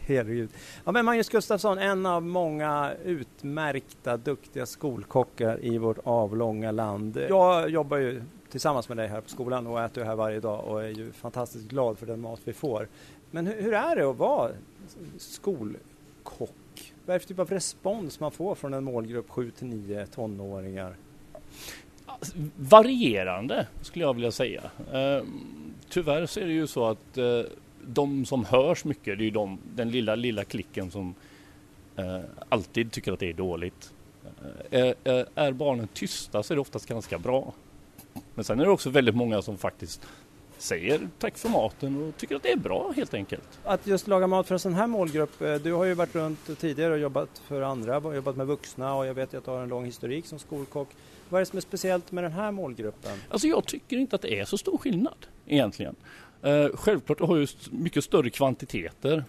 [0.00, 0.50] Herregud.
[0.84, 7.16] Ja, men Magnus Gustafsson, en av många utmärkta, duktiga skolkockar i vårt avlånga land.
[7.28, 10.84] Jag jobbar ju tillsammans med dig här på skolan och äter här varje dag och
[10.84, 12.88] är ju fantastiskt glad för den mat vi får.
[13.30, 14.50] Men hur, hur är det att vara
[15.18, 16.50] skolkock?
[17.06, 20.06] Vad är det för typ av respons man får från en målgrupp 7 till 9
[20.06, 20.94] tonåringar?
[22.06, 24.62] Alltså, varierande skulle jag vilja säga.
[24.92, 27.42] Ehm, tyvärr så är det ju så att eh,
[27.86, 31.14] de som hörs mycket, det är ju de, den lilla, lilla klicken som
[31.96, 33.92] eh, alltid tycker att det är dåligt.
[34.70, 34.94] Eh,
[35.34, 37.52] är barnen tysta så är det oftast ganska bra.
[38.40, 40.06] Men sen är det också väldigt många som faktiskt
[40.58, 43.60] säger tack för maten och tycker att det är bra helt enkelt.
[43.64, 46.58] Att just laga mat för en sån här målgrupp, eh, du har ju varit runt
[46.60, 49.68] tidigare och jobbat för andra, jobbat med vuxna och jag vet att du har en
[49.68, 50.88] lång historik som skolkock.
[51.28, 53.12] Vad är det som är speciellt med den här målgruppen?
[53.30, 55.96] Alltså jag tycker inte att det är så stor skillnad egentligen.
[56.42, 59.24] Eh, självklart du har ju st- mycket större kvantiteter.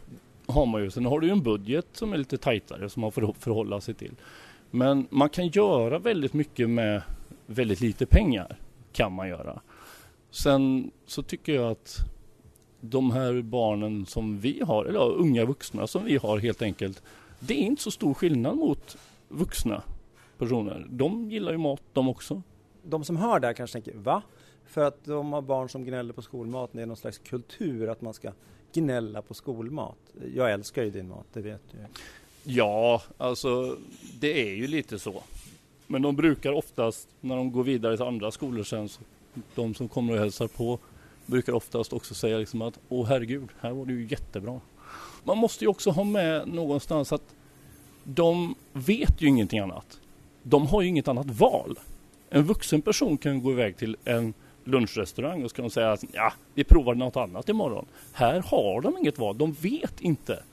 [0.45, 0.91] Har man ju.
[0.91, 3.93] Sen har du ju en budget som är lite tajtare som man får förhålla sig
[3.93, 4.11] till.
[4.71, 7.01] Men man kan göra väldigt mycket med
[7.45, 8.57] väldigt lite pengar.
[8.91, 9.61] Kan man göra.
[10.31, 11.97] Sen så tycker jag att
[12.81, 17.03] de här barnen som vi har, eller ja, unga vuxna som vi har helt enkelt.
[17.39, 19.81] Det är inte så stor skillnad mot vuxna
[20.37, 20.87] personer.
[20.89, 22.41] De gillar ju mat de också.
[22.83, 24.21] De som hör det här kanske tänker, va?
[24.65, 28.01] För att de har barn som gnäller på skolmaten, det är någon slags kultur att
[28.01, 28.31] man ska
[28.73, 29.97] gnälla på skolmat.
[30.35, 31.77] Jag älskar ju din mat, det vet du.
[32.43, 33.77] Ja, alltså
[34.19, 35.23] det är ju lite så.
[35.91, 39.01] Men de brukar oftast, när de går vidare till andra skolor sen, så
[39.55, 40.79] de som kommer och hälsar på,
[41.25, 44.59] brukar oftast också säga liksom att åh herregud, här var det ju jättebra.
[45.23, 47.35] Man måste ju också ha med någonstans att
[48.03, 49.99] de vet ju ingenting annat.
[50.43, 51.79] De har ju inget annat val.
[52.29, 56.33] En vuxen person kan gå iväg till en lunchrestaurang och ska de säga att ja,
[56.53, 57.85] vi provar något annat imorgon.
[58.13, 59.37] Här har de inget val.
[59.37, 60.43] De vet inte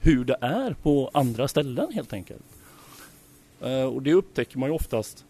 [0.00, 2.42] hur det är på andra ställen helt enkelt.
[3.62, 5.24] Eh, och det upptäcker man ju oftast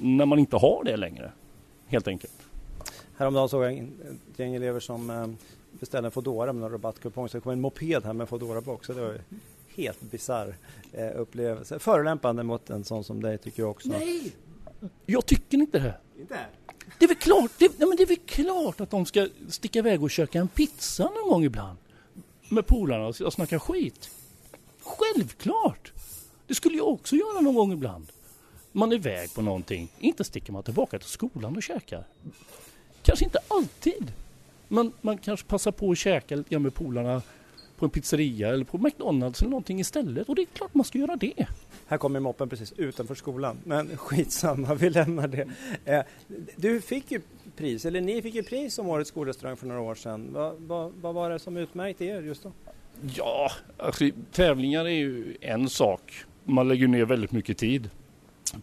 [0.00, 1.32] när man inte har det längre.
[1.86, 2.32] Helt enkelt.
[3.16, 3.92] Häromdagen såg jag en-
[4.32, 5.26] ett gäng elever som eh,
[5.80, 7.28] beställde en Foodora med någon rabattkupong.
[7.28, 8.86] Så det kom en moped här med en Foodora-box.
[8.86, 9.18] Så det var ju
[9.76, 10.54] helt bisarr
[10.92, 11.78] eh, upplevelse.
[11.78, 13.88] Förolämpande mot en sån som dig tycker jag också.
[13.88, 14.32] Nej!
[15.06, 15.94] Jag tycker inte det.
[16.20, 16.38] Inte?
[16.98, 19.78] Det är väl klart, det, nej men det är väl klart att de ska sticka
[19.78, 21.78] iväg och köka en pizza någon gång ibland.
[22.48, 24.10] Med polarna och och snacka skit.
[24.82, 25.92] Självklart!
[26.50, 28.12] Det skulle jag också göra någon gång ibland.
[28.72, 29.88] Man är iväg på någonting.
[29.98, 32.04] Inte sticker man tillbaka till skolan och käkar.
[33.02, 34.12] Kanske inte alltid.
[34.68, 37.22] Men man kanske passar på att käka lite grann med polarna
[37.78, 40.28] på en pizzeria eller på McDonalds eller någonting istället.
[40.28, 41.46] Och det är klart man ska göra det.
[41.86, 45.48] Här kommer moppen precis utanför skolan, men skitsamma, vi lämnar det.
[45.84, 46.02] Eh,
[46.56, 47.20] du fick ju
[47.56, 50.28] pris, eller ni fick ju pris som Årets skolrestaurang för några år sedan.
[50.32, 52.52] Vad, vad, vad var det som utmärkte er just då?
[53.14, 56.24] Ja, alltså, tävlingar är ju en sak.
[56.50, 57.90] Man lägger ner väldigt mycket tid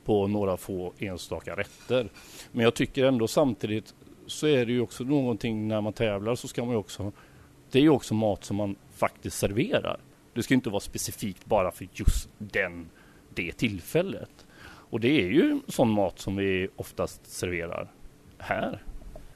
[0.06, 2.10] på några få enstaka rätter.
[2.52, 3.93] Men jag tycker ändå samtidigt
[4.26, 7.12] så är det ju också någonting när man tävlar så ska man ju också
[7.71, 10.00] det är ju också mat som man faktiskt serverar.
[10.34, 12.89] Det ska inte vara specifikt bara för just den,
[13.34, 14.45] det tillfället.
[14.65, 17.91] Och det är ju sån mat som vi oftast serverar
[18.38, 18.84] här.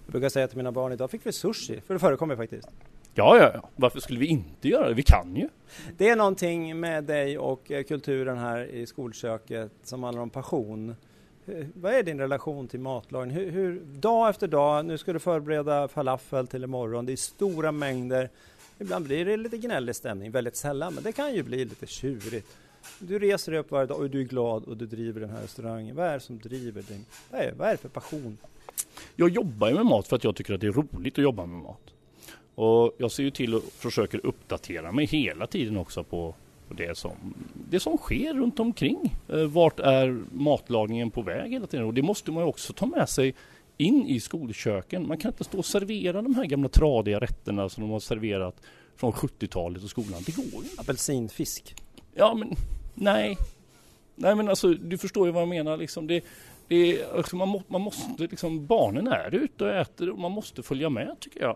[0.06, 2.70] Jag brukar säga till mina barn, idag fick vi sushi, för det förekommer faktiskt.
[3.14, 3.70] Ja, ja, ja.
[3.76, 4.94] Varför skulle vi inte göra det?
[4.94, 5.50] Vi kan ju.
[5.98, 10.96] Det är någonting med dig och eh, kulturen här i skolköket som handlar om passion.
[11.74, 13.36] Vad är din relation till matlagning?
[13.36, 17.06] Hur, hur, dag efter dag, nu ska du förbereda falafel till imorgon.
[17.06, 18.30] Det är stora mängder.
[18.80, 22.58] Ibland blir det lite gnällig stämning, väldigt sällan, men det kan ju bli lite tjurigt.
[23.00, 25.42] Du reser dig upp varje dag och du är glad och du driver den här
[25.42, 25.96] restaurangen.
[25.96, 27.00] Vad är det som driver dig?
[27.32, 28.38] Vad är, vad är det för passion?
[29.16, 31.46] Jag jobbar ju med mat för att jag tycker att det är roligt att jobba
[31.46, 31.82] med mat.
[32.56, 36.36] Och jag ser ju till och försöker uppdatera mig hela tiden också på
[36.70, 37.34] det som,
[37.70, 39.16] det som sker runt omkring.
[39.30, 41.86] Eh, vart är matlagningen på väg hela tiden?
[41.86, 43.36] Och det måste man ju också ta med sig
[43.78, 45.08] in i skolköken.
[45.08, 48.62] Man kan inte stå och servera de här gamla tradiga rätterna som de har serverat
[48.96, 50.22] från 70-talet i skolan.
[50.26, 50.82] Det går inte.
[50.82, 51.76] Apelsinfisk.
[52.14, 52.56] Ja, men
[52.94, 53.38] nej.
[54.16, 56.08] Nej, men alltså du förstår ju vad jag menar liksom.
[56.08, 56.24] Det,
[56.68, 60.64] det, alltså, man, må, man måste liksom, barnen är ute och äter och man måste
[60.64, 61.56] följa med tycker jag.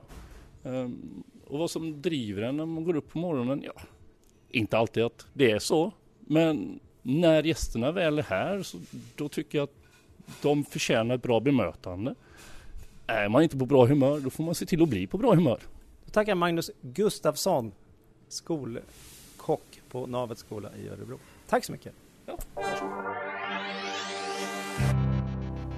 [0.65, 3.81] Um, och vad som driver en när man går upp på morgonen, ja,
[4.49, 5.91] inte alltid att det är så.
[6.19, 8.77] Men när gästerna väl är här så
[9.15, 9.75] då tycker jag att
[10.41, 12.15] de förtjänar ett bra bemötande.
[13.07, 15.35] Är man inte på bra humör då får man se till att bli på bra
[15.35, 15.59] humör.
[16.05, 17.71] Jag tackar Magnus Gustafsson,
[18.27, 21.19] skolkock på Navets skola i Örebro.
[21.47, 21.93] Tack så mycket.
[22.25, 22.37] Ja.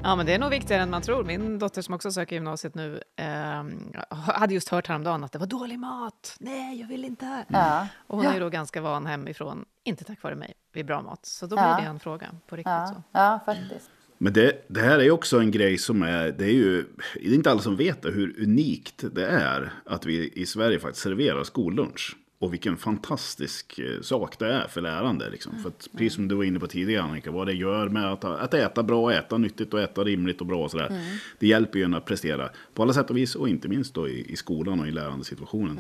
[0.08, 1.24] Ja, men det är nog viktigare än man tror.
[1.24, 3.64] Min dotter som också söker gymnasiet nu eh,
[4.10, 6.36] hade just hört häromdagen att det var dålig mat.
[6.40, 7.46] Nej, jag vill inte.
[7.48, 7.88] Ja.
[8.08, 11.26] Och hon är ju då ganska van hemifrån, inte tack vare mig, vid bra mat.
[11.26, 11.78] Så då blir Ja.
[11.82, 12.72] det en fråga på riktigt.
[12.72, 13.04] Ja, Så.
[13.12, 13.90] ja faktiskt.
[14.18, 17.34] Men det, det här är också en grej som är, det är ju, det är
[17.36, 21.44] inte alla som vet det, hur unikt det är att vi i Sverige faktiskt serverar
[21.44, 22.16] skollunch.
[22.40, 25.30] Och vilken fantastisk eh, sak det är för lärande.
[25.30, 25.60] Liksom.
[25.60, 28.24] För att, precis som du var inne på tidigare Annika, vad det gör med att,
[28.24, 31.02] att äta bra, äta nyttigt och äta rimligt och bra och sådär.
[31.40, 34.10] Det hjälper ju en att prestera på alla sätt och vis och inte minst då
[34.10, 35.80] i, i skolan och i lärandesituationen.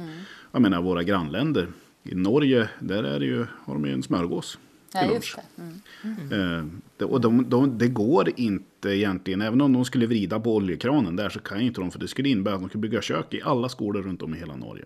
[0.52, 1.68] Jag menar våra grannländer,
[2.04, 4.60] i Norge, där är det ju, har de ju en smörgås.
[4.94, 5.64] Ja, just det.
[6.04, 6.58] Mm.
[6.58, 6.66] Eh,
[6.98, 11.16] det, och de, de, det går inte egentligen, även om de skulle vrida på oljekranen
[11.16, 13.34] där så kan ju inte de, för det skulle innebära att de skulle bygga kök
[13.34, 14.86] i alla skolor runt om i hela Norge.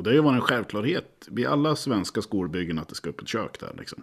[0.00, 3.20] Och det har ju varit en självklarhet vid alla svenska skolbyggen att det ska upp
[3.20, 3.74] ett kök där.
[3.78, 4.02] Liksom.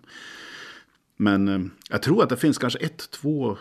[1.16, 3.58] Men eh, jag tror att det finns kanske ett, två,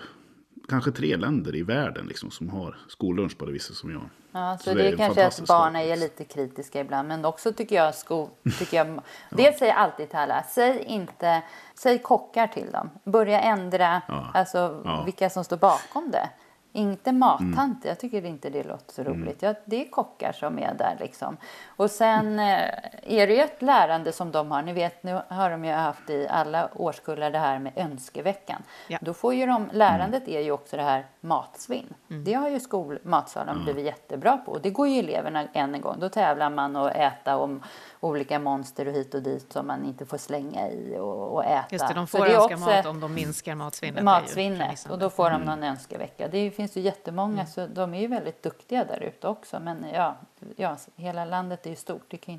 [0.68, 4.10] kanske tre länder i världen liksom, som har skollunch på det viset som jag.
[4.32, 7.08] Ja, så, Så det det, är kanske att barnen är lite kritiska ibland.
[7.08, 11.42] Men också tycker jag, sko, tycker jag Dels säger jag alltid till alla, säg inte,
[11.74, 12.90] säg kockar till dem.
[13.04, 14.30] Börja ändra Ja.
[14.34, 15.02] alltså, Ja.
[15.04, 16.28] Vilka som står bakom det.
[16.76, 19.42] Inte mattanter, jag tycker inte det låter så roligt.
[19.42, 21.36] Ja, det är kockar som är där liksom.
[21.66, 22.68] Och sen eh,
[23.02, 24.62] är det ju ett lärande som de har.
[24.62, 28.62] Ni vet, nu har de ju haft i alla årskullar det här med önskeveckan.
[28.88, 28.98] Ja.
[29.00, 31.94] Då får ju de, lärandet är ju också det här matsvinn.
[32.10, 32.24] Mm.
[32.24, 34.52] Det har ju skolmatsalen blivit jättebra på.
[34.52, 35.96] Och det går ju eleverna än en gång.
[36.00, 37.62] Då tävlar man och äta om
[38.00, 41.66] olika monster och hit och dit som man inte får slänga i och, och äta.
[41.70, 44.04] Just det, de Så får det är önska också mat om de minskar matsvinnet.
[44.04, 46.28] matsvinnet och då får de någon önskevecka.
[46.28, 49.60] Det finns ju jättemånga så de är ju väldigt duktiga där ute också.
[49.60, 50.16] Men ja,
[50.56, 52.04] ja, hela landet är ju stort.
[52.08, 52.36] Det kan ju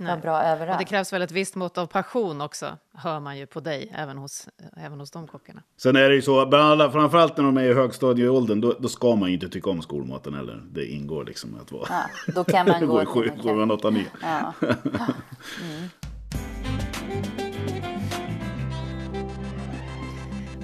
[0.00, 0.22] inte vara Nej.
[0.22, 0.78] bra Och överallt.
[0.78, 4.18] det krävs väl ett visst mått av passion också, hör man ju på dig, även
[4.18, 5.62] hos, även hos de kockarna.
[5.76, 8.88] Sen är det ju så, bland alla, framförallt när de är i högstadieåldern, då, då
[8.88, 10.62] ska man ju inte tycka om skolmaten heller.
[10.72, 11.86] Det ingår liksom att vara...
[11.90, 13.50] Ja, då kan man det gå till sju, kaffe.
[13.72, 14.06] åttan, nio.
[14.22, 14.52] Ja.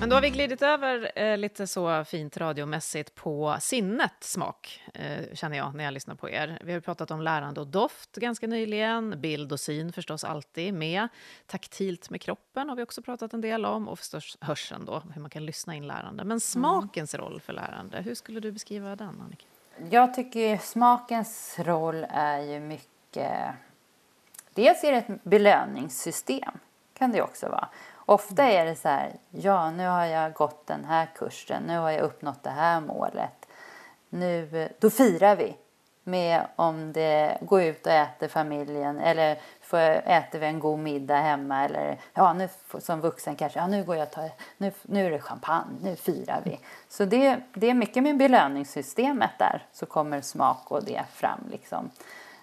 [0.01, 5.35] Men då har vi glidit över eh, lite så fint radiomässigt på sinnet smak, eh,
[5.35, 6.59] känner jag när jag lyssnar på er.
[6.65, 11.09] Vi har pratat om lärande och doft ganska nyligen, bild och syn förstås alltid med.
[11.47, 15.21] Taktilt med kroppen har vi också pratat en del om och förstås hörseln då, hur
[15.21, 16.25] man kan lyssna in lärande.
[16.25, 19.47] Men smakens roll för lärande, hur skulle du beskriva den, Annika?
[19.91, 23.31] Jag tycker smakens roll är ju mycket...
[24.55, 26.59] Dels är det ett belöningssystem,
[26.95, 27.69] kan det också vara.
[28.07, 31.91] Ofta är det så här, ja nu har jag gått den här kursen, nu har
[31.91, 33.47] jag uppnått det här målet.
[34.09, 35.57] Nu, då firar vi.
[36.07, 41.17] med om det går ut och äter familjen eller får äter vi en god middag
[41.17, 42.49] hemma eller ja, nu
[42.79, 46.41] som vuxen kanske, ja nu går jag ta, nu, nu är det champagne, nu firar
[46.45, 46.61] vi.
[46.89, 51.91] Så det, det är mycket med belöningssystemet där så kommer smak och det fram liksom.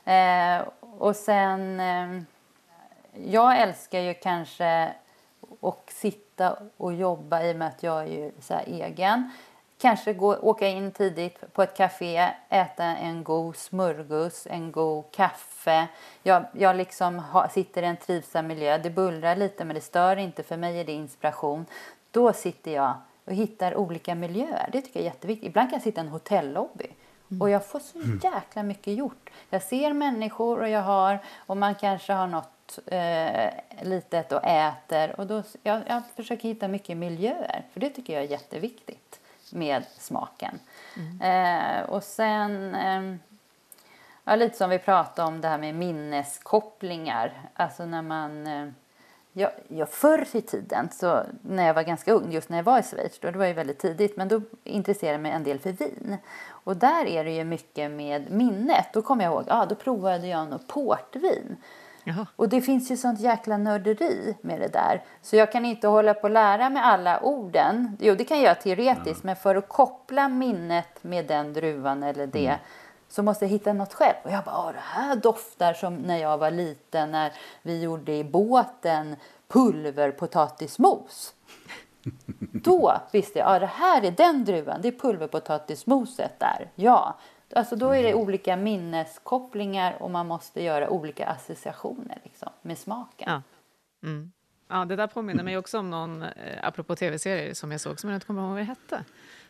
[0.05, 0.61] Eh,
[0.97, 2.23] och sen, eh,
[3.13, 4.93] jag älskar ju kanske
[5.61, 9.31] att sitta och jobba i och med att jag är ju så egen.
[9.77, 15.87] Kanske gå, åka in tidigt på ett café, äta en god smörgås, en god kaffe.
[16.23, 18.77] Jag, jag liksom har, sitter i en trivsam miljö.
[18.77, 20.43] Det bullrar lite men det stör inte.
[20.43, 21.65] För mig är det inspiration.
[22.11, 22.93] Då sitter jag
[23.25, 24.69] och hittar olika miljöer.
[24.71, 25.49] Det tycker jag är jätteviktigt.
[25.49, 26.87] Ibland kan jag sitta i en hotellobby
[27.39, 29.29] och jag får så jäkla mycket gjort.
[29.49, 33.51] Jag ser människor och jag har, och man kanske har något eh,
[33.81, 35.19] litet och äter.
[35.19, 39.19] Och då, jag, jag försöker hitta mycket miljöer, för det tycker jag är jätteviktigt
[39.51, 40.59] med smaken.
[40.97, 41.21] Mm.
[41.21, 43.15] Eh, och sen, eh,
[44.23, 47.49] ja, lite som vi pratade om det här med minneskopplingar.
[47.53, 48.67] Alltså när man eh,
[49.33, 52.79] jag, jag, förr i tiden, så när jag var ganska ung, just när jag var
[52.79, 55.59] i Schweiz, då, det var ju väldigt tidigt, men då intresserade jag mig en del
[55.59, 56.17] för vin.
[56.47, 58.87] Och där är det ju mycket med minnet.
[58.93, 61.57] Då kommer jag ihåg, ja, då provade jag något portvin.
[62.03, 62.25] Jaha.
[62.35, 65.03] Och det finns ju sånt jäkla nörderi med det där.
[65.21, 67.97] Så jag kan inte hålla på att lära mig alla orden.
[67.99, 69.25] Jo, det kan jag göra teoretiskt, ja.
[69.25, 72.59] men för att koppla minnet med den druvan eller det mm
[73.11, 74.15] så måste jag hitta något själv.
[74.23, 78.23] Och jag bara, det här doftar som när jag var liten när vi gjorde i
[78.23, 79.15] båten
[79.47, 81.33] pulverpotatismos.
[82.37, 86.71] Då visste jag, ja det här är den druvan, det är pulverpotatismoset där.
[86.75, 87.17] Ja,
[87.53, 93.29] alltså då är det olika minneskopplingar och man måste göra olika associationer liksom, med smaken.
[93.31, 93.41] Ja.
[94.07, 94.31] Mm.
[94.67, 96.29] Ja, det där påminner mig också om någon, eh,
[96.61, 99.03] apropå tv-serier, som jag såg, som jag inte kommer ihåg vad det hette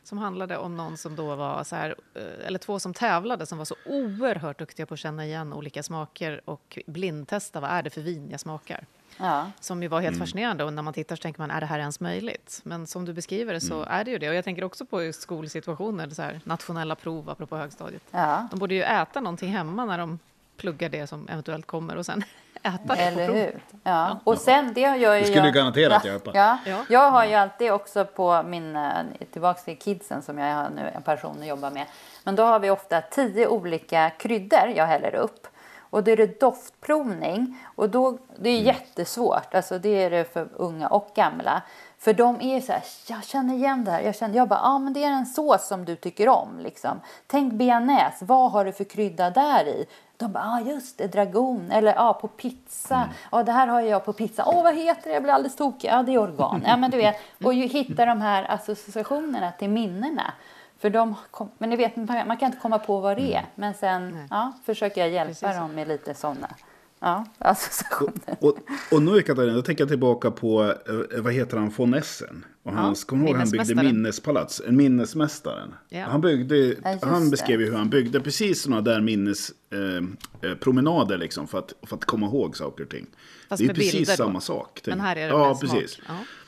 [0.03, 3.57] som handlade om någon som då var så här, eh, eller två som tävlade som
[3.57, 7.89] var så oerhört duktiga på att känna igen olika smaker och blindtesta vad är det
[7.89, 8.85] för vin jag smakar.
[9.17, 9.51] Ja.
[9.59, 10.27] Som ju var helt mm.
[10.27, 12.61] fascinerande och när man tittar så tänker man, är det här ens möjligt?
[12.63, 13.87] Men som du beskriver det så mm.
[13.91, 14.29] är det ju det.
[14.29, 18.03] Och jag tänker också på just skolsituationer, så här, nationella prov apropå högstadiet.
[18.11, 18.47] Ja.
[18.51, 20.19] De borde ju äta någonting hemma när de
[20.57, 22.23] plugga det som eventuellt kommer och sen
[22.63, 23.63] äta det Eller hur?
[23.83, 24.19] Ja.
[24.23, 26.19] Och sen det gör ju Det skulle du garanterat göra.
[26.33, 26.57] Ja.
[26.65, 26.85] ja.
[26.89, 28.91] Jag har ju alltid också på min, eh,
[29.31, 31.85] tillbaks till kidsen som jag har nu en person att jobba med.
[32.23, 35.47] Men då har vi ofta tio olika kryddor jag häller upp.
[35.91, 37.57] Och då är det doftprovning.
[37.75, 38.65] Och då, det är mm.
[38.65, 41.61] jättesvårt, alltså det är det för unga och gamla.
[41.97, 44.01] För de är så här, jag känner igen det här.
[44.01, 46.59] Jag, känner, jag bara, ja men det är en sås som du tycker om.
[46.59, 47.01] Liksom.
[47.27, 49.85] Tänk bearnaise, vad har du för krydda där i?
[50.17, 51.71] De bara, ah, just det, dragon.
[51.71, 52.95] Eller ja, ah, på pizza.
[52.95, 53.09] Mm.
[53.29, 54.43] Ah, det här har jag på pizza.
[54.47, 55.13] Åh, oh, vad heter det?
[55.13, 55.89] Jag blir alldeles tokig.
[55.89, 56.63] Ja, det är organ.
[56.67, 57.15] Ja, men du vet.
[57.43, 60.33] Och ju hitta de här associationerna till minnena.
[60.81, 61.15] För de,
[61.57, 63.39] men ni vet, man kan inte komma på vad det är.
[63.39, 63.51] Mm.
[63.55, 65.55] Men sen ja, försöker jag hjälpa Precis.
[65.55, 66.55] dem med lite sådana.
[66.99, 68.37] Ja, associationer.
[68.39, 68.57] Och, och,
[68.91, 70.75] och nu Katarina, då tänker jag tillbaka på, eh,
[71.21, 72.45] vad heter han, von Essen?
[72.63, 75.73] Och hans, ja, kommer ihåg han byggde minnespalats, en minnesmästaren.
[75.89, 76.05] Ja.
[76.05, 81.19] Han, byggde, ja, han beskrev ju hur han byggde precis sådana där minnespromenader eh, eh
[81.19, 83.07] liksom, för, att, för att komma ihåg saker och ting.
[83.49, 84.39] Fast det är precis bilder samma då.
[84.39, 84.81] sak.
[84.85, 85.99] Men här är det ja, precis.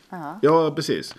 [0.09, 0.39] Ja.
[0.41, 1.15] ja, precis.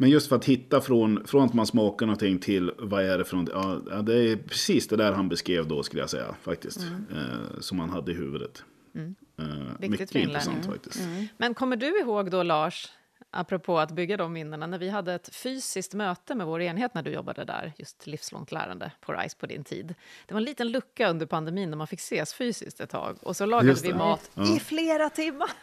[0.00, 3.24] Men just för att hitta från, från att man smakar någonting till vad är det
[3.24, 3.56] för någonting.
[3.90, 6.80] Ja, det är precis det där han beskrev då skulle jag säga faktiskt.
[6.80, 7.06] Mm.
[7.10, 8.62] Eh, som han hade i huvudet.
[8.94, 9.14] Mm.
[9.40, 10.72] Uh, mycket intressant mm.
[10.72, 11.00] faktiskt.
[11.00, 11.26] Mm.
[11.36, 12.88] Men kommer du ihåg då, Lars,
[13.30, 17.02] apropå att bygga de minnena, när vi hade ett fysiskt möte med vår enhet när
[17.02, 19.94] du jobbade där, just livslångt lärande på RISE på din tid.
[20.26, 23.36] Det var en liten lucka under pandemin när man fick ses fysiskt ett tag och
[23.36, 24.56] så lagade vi mat ja.
[24.56, 25.50] i flera timmar.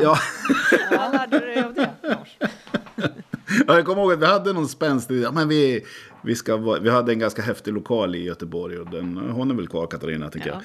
[0.00, 0.18] Ja.
[0.90, 2.36] Vad lärde du dig av det, Lars?
[3.66, 5.84] Ja, jag kommer ihåg att vi hade någon spänstig, ja, men vi,
[6.22, 9.68] vi, ska, vi hade en ganska häftig lokal i Göteborg och den, hon är väl
[9.68, 10.54] kvar Katarina tycker ja.
[10.54, 10.62] jag.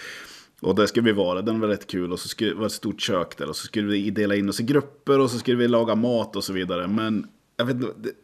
[0.69, 2.11] Och där skulle vi vara, den var rätt kul.
[2.11, 3.49] Och så skulle, var det ett stort kök där.
[3.49, 6.36] Och så skulle vi dela in oss i grupper och så skulle vi laga mat
[6.36, 6.88] och så vidare.
[6.88, 7.27] Men
[7.57, 7.77] jag vet,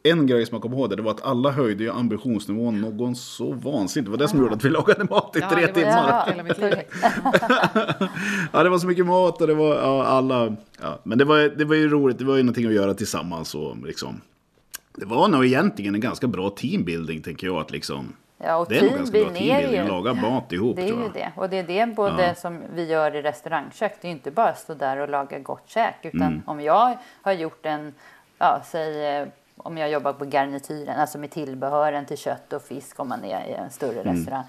[0.03, 3.15] en grej som jag kommer ihåg det, det var att alla höjde ju ambitionsnivån någon
[3.15, 4.05] så vansinnigt.
[4.05, 6.45] Det var det som gjorde att vi lagade mat i ja, tre timmar.
[8.53, 10.55] ja, det var så mycket mat och det var ja, alla.
[10.81, 10.99] Ja.
[11.03, 13.55] Men det var, det var ju roligt, det var ju någonting att göra tillsammans.
[13.55, 14.21] Och liksom,
[14.97, 17.57] det var nog egentligen en ganska bra teambuilding tänker jag.
[17.57, 20.75] Att liksom, Ja, och det är nog ganska bra teambuilding att laga mat ihop.
[20.75, 21.31] Det är ju det.
[21.35, 22.35] Och det är det både ja.
[22.35, 23.93] som vi gör i restaurangkök.
[24.01, 25.95] Det är ju inte bara att stå där och laga gott käk.
[26.01, 26.41] Utan mm.
[26.45, 27.93] om jag har gjort en,
[28.37, 29.27] ja, säg eh,
[29.57, 33.47] om jag jobbar på garnityren, alltså med tillbehören till kött och fisk om man är
[33.47, 34.15] i en större mm.
[34.15, 34.43] restaurang.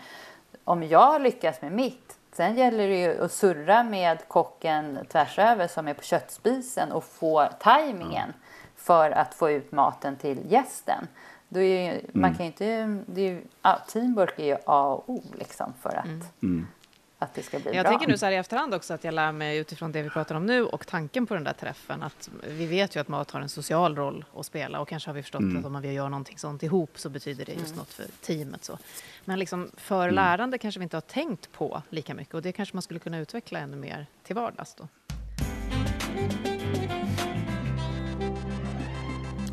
[0.64, 5.66] Om jag lyckas med mitt, sen gäller det ju att surra med kocken tvärs över
[5.66, 8.34] som är på köttspisen och få tajmingen mm.
[8.88, 11.06] För att få ut maten till gästen.
[11.48, 12.64] Då är ju, Man kan ju inte...
[13.06, 13.42] Det är ju,
[13.88, 16.66] teamwork är ju A och O liksom för att, Mm.
[17.18, 17.90] att det ska bli Jag bra.
[17.90, 20.34] tänker nu så här i efterhand också att jag lär mig utifrån det vi pratar
[20.34, 23.40] om nu och tanken på den där träffen att vi vet ju att mat har
[23.40, 26.08] en social roll att spela och kanske har vi förstått att om man vill göra
[26.08, 28.64] någonting sånt ihop så betyder det just något för teamet.
[28.64, 28.78] Så.
[29.24, 32.76] Men liksom för lärande kanske vi inte har tänkt på lika mycket och det kanske
[32.76, 34.88] man skulle kunna utveckla ännu mer till vardags då.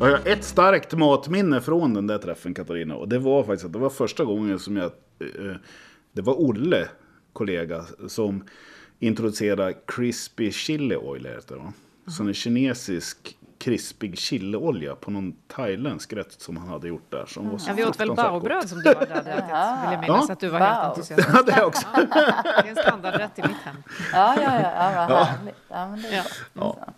[0.00, 2.96] Jag har ett starkt matminne från den där träffen Katarina.
[2.96, 4.92] Och det var faktiskt att det var första gången som jag...
[5.20, 5.56] Eh,
[6.12, 6.88] det var Olle,
[7.32, 8.44] kollega, som
[8.98, 11.26] introducerade crispy chili oil.
[11.26, 11.72] Heter det, va?
[12.06, 17.26] Som en kinesisk krispig chiliolja på någon thailändsk rätt som han hade gjort där.
[17.26, 20.24] Som var så Ja, vi åt väl baobröd som du hade ätit, vill jag minnas
[20.28, 20.32] Ja.
[20.32, 20.68] att du var Wow.
[20.68, 21.28] helt entusiastisk.
[21.34, 21.86] Ja, det också.
[21.94, 23.76] Det är en standardrätt i mitt hem.
[24.12, 25.28] Ja, ja, ja, ja.
[25.68, 26.22] Ja, men Ja.
[26.52, 26.76] Ja.
[26.84, 26.92] Ja,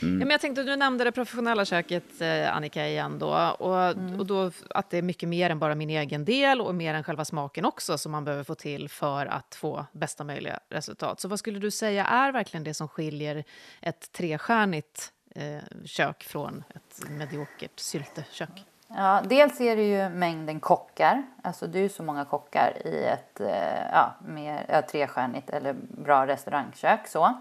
[0.00, 3.26] men jag tänkte, du nämnde det professionella köket, eh, Annika, igen då.
[3.58, 6.94] Och, och då att det är mycket mer än bara min egen del och mer
[6.94, 11.20] än själva smaken också som man behöver få till för att få bästa möjliga resultat.
[11.20, 13.44] Så vad skulle du säga är verkligen det som skiljer
[13.80, 18.66] ett trestjärnigt eh, kök från ett mediokert syltekök?
[18.96, 21.22] Ja, dels är det ju mängden kockar.
[21.42, 25.72] Alltså det är ju så många kockar i ett eh, ja, mer, ja, trestjärnigt eller
[25.88, 27.06] bra restaurangkök.
[27.06, 27.34] Så.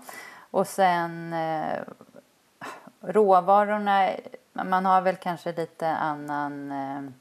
[0.52, 1.80] Och sen eh,
[3.02, 4.10] råvarorna.
[4.54, 7.12] Man har väl kanske lite annan eh,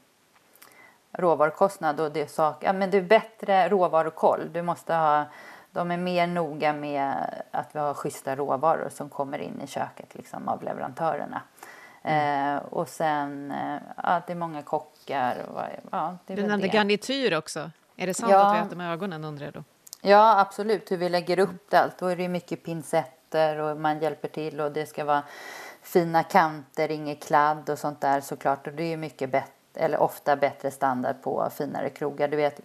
[1.11, 4.49] råvarukostnad och det är, sak, ja, men det är bättre råvarukoll.
[4.53, 5.25] Du måste ha,
[5.71, 7.13] de är mer noga med
[7.51, 11.41] att vi har schyssta råvaror som kommer in i köket liksom, av leverantörerna.
[12.03, 15.35] Eh, och sen, eh, ja, det är många kockar.
[15.53, 15.61] Och,
[15.91, 16.73] ja, det är Du nämnde det.
[16.73, 17.71] garnityr också.
[17.95, 18.45] Är det sant Ja.
[18.51, 19.63] att vi äter med ögonen, undrar jag då?
[20.01, 20.91] Ja, absolut.
[20.91, 21.79] Hur vi lägger upp det.
[21.79, 21.97] Allt.
[21.97, 25.23] Då är det mycket pincetter och man hjälper till och det ska vara
[25.81, 28.67] fina kanter, inget kladd och sånt där såklart.
[28.67, 32.27] Och det är mycket bättre eller ofta bättre standard på finare krogar.
[32.27, 32.59] Du vet,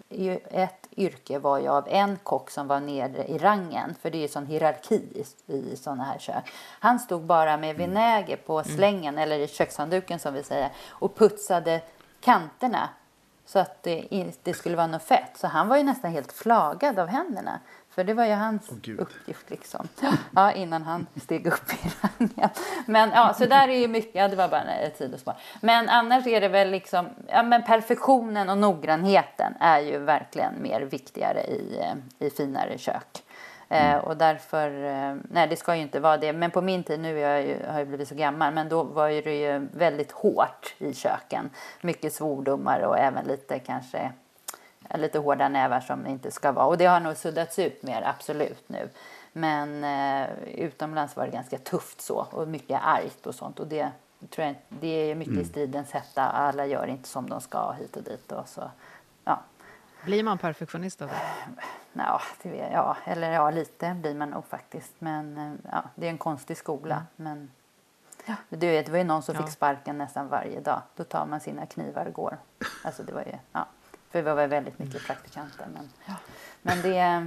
[0.50, 4.22] ett yrke var jag av en kock som var nere i rangen, för det är
[4.22, 6.52] ju sån hierarki i, i sådana här kök.
[6.80, 11.80] Han stod bara med vinäger på slängen, eller i kökshandduken som vi säger, och putsade
[12.20, 12.88] kanterna
[13.46, 15.38] så att det inte skulle vara något fett.
[15.38, 17.60] Så han var ju nästan helt flagad av händerna.
[17.96, 19.00] För det var ju hans Gud.
[19.00, 19.88] uppgift liksom.
[20.34, 22.50] Ja, innan han steg upp i rangen.
[22.86, 25.34] Men ja, så där är ju mycket, ja det var bara ett sidospår.
[25.60, 30.80] Men annars är det väl liksom, ja men perfektionen och noggrannheten är ju verkligen mer
[30.80, 33.22] viktigare i, eh, i finare kök.
[33.68, 37.00] Eh, och därför, eh, nej det ska ju inte vara det, men på min tid,
[37.00, 39.68] nu är jag ju, har jag blivit så gammal, men då var ju det ju
[39.72, 41.50] väldigt hårt i köken.
[41.80, 44.12] Mycket svordomar och även lite kanske
[44.94, 46.66] lite hårda nävar som inte ska vara.
[46.66, 48.88] Och det har nog suddats ut mer, absolut nu.
[49.32, 53.60] Men eh, utomlands var det ganska tufft så och mycket argt och sånt.
[53.60, 53.90] Och det
[54.30, 56.22] tror jag det är mycket i stridens hetta.
[56.22, 58.70] Alla gör inte som de ska hit och dit och så.
[59.24, 59.40] Ja,
[60.04, 61.14] Blir man perfektionist av det?
[61.92, 64.92] ja, det vet, ja eller ja, lite blir man nog faktiskt.
[64.98, 67.02] Men eh, ja, det är en konstig skola.
[67.16, 67.50] Men
[68.48, 69.42] du vet, det var ju någon som Ja.
[69.42, 70.82] fick sparken nästan varje dag.
[70.96, 72.36] Då tar man sina knivar och går.
[72.84, 73.66] Alltså det var ju, ja.
[74.16, 75.66] För vi var väldigt mycket praktikanter.
[75.74, 75.88] Men,
[76.62, 77.26] men det,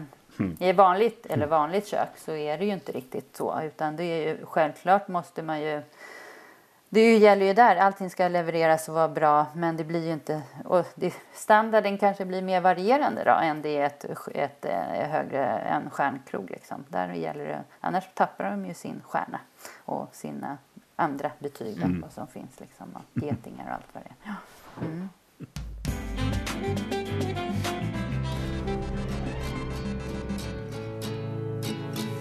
[0.66, 3.62] i vanligt, eller vanligt kök så är det ju inte riktigt så.
[3.62, 5.82] Utan det är ju, självklart måste man ju
[6.90, 10.42] det gäller ju där, allting ska levereras och vara bra men det blir ju inte,
[10.66, 15.46] och det, standarden kanske blir mer varierande då än det är ett, ett, eh, högre,
[15.46, 16.86] en stjärnkrog liksom.
[16.88, 19.40] Där gäller det, annars tappar de ju sin stjärna
[19.86, 20.58] och sina
[20.96, 24.16] andra betyg vad som finns liksom, och getingar och allt vad det är.
[24.32, 24.36] Ja.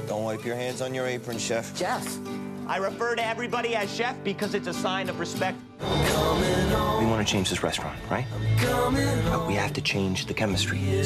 [0.06, 1.76] Don't wipe your hands on your apron, chef.
[1.76, 2.18] Jeff.
[2.66, 5.58] I refer to everybody as chef because it's a sign of respect.
[5.80, 8.26] We want to change this restaurant, right?
[8.60, 10.78] But we have to change the chemistry.
[10.78, 11.04] Hey,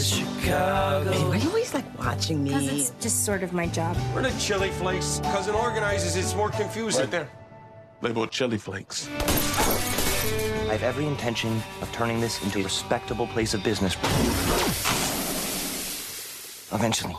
[0.49, 2.51] why are you always like watching me?
[2.51, 2.81] Because me?
[2.81, 3.97] it's just sort of my job.
[4.15, 5.21] We're the chili flakes.
[5.25, 7.03] Cousin organizes, it's more confusing.
[7.03, 7.29] Right there.
[8.01, 9.09] Labeled chili flakes.
[10.73, 13.95] I have every intention of turning this into a respectable place of business.
[16.73, 17.15] Eventually.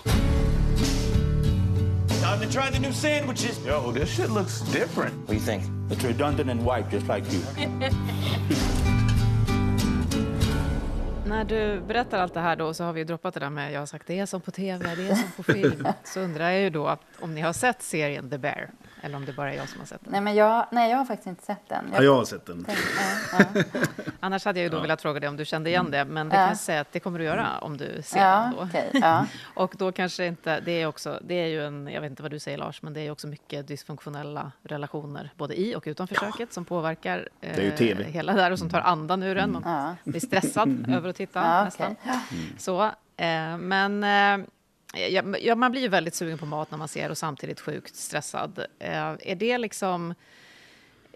[2.20, 3.64] Time to try the new sandwiches.
[3.64, 5.16] Yo, this shit looks different.
[5.20, 5.64] What do you think?
[5.92, 7.42] It's redundant and white, just like you.
[11.26, 13.72] När du berättar allt det här då, så har vi ju droppat det där med,
[13.72, 15.88] jag har sagt det är som på tv, det är som på film.
[16.04, 18.70] Så undrar jag ju då om ni har sett serien The Bear,
[19.06, 20.12] Eller om det bara är jag som har sett den.
[20.12, 21.86] Nej, men jag, nej, jag har faktiskt inte sett den.
[21.94, 22.66] Ja, jag har sett den.
[22.68, 22.78] Tänk,
[23.34, 23.82] ja, ja.
[24.20, 24.82] Annars hade jag ju då Ja.
[24.82, 26.40] velat fråga dig om du kände igen det, men det Ja.
[26.42, 29.00] kan jag säga att det kommer du göra om du ser Ja, den då.
[29.00, 29.26] ja.
[29.56, 32.32] och då kanske inte, det är också, det är ju en, jag vet inte vad
[32.32, 36.16] du säger Lars, men det är ju också mycket dysfunktionella relationer, både i och utanför
[36.16, 38.04] köket, som påverkar eh, är ju TV.
[38.04, 39.52] hela där och som tar andan ur en.
[39.52, 39.96] Man Ja.
[40.12, 41.96] blir stressad över att titta Ja, nästan.
[42.58, 42.84] Så,
[43.18, 44.46] eh, men eh,
[44.94, 47.96] ja, ja, man blir ju väldigt sugen på mat när man ser och samtidigt sjukt
[47.96, 48.66] stressad.
[48.80, 50.14] Eh, är det liksom...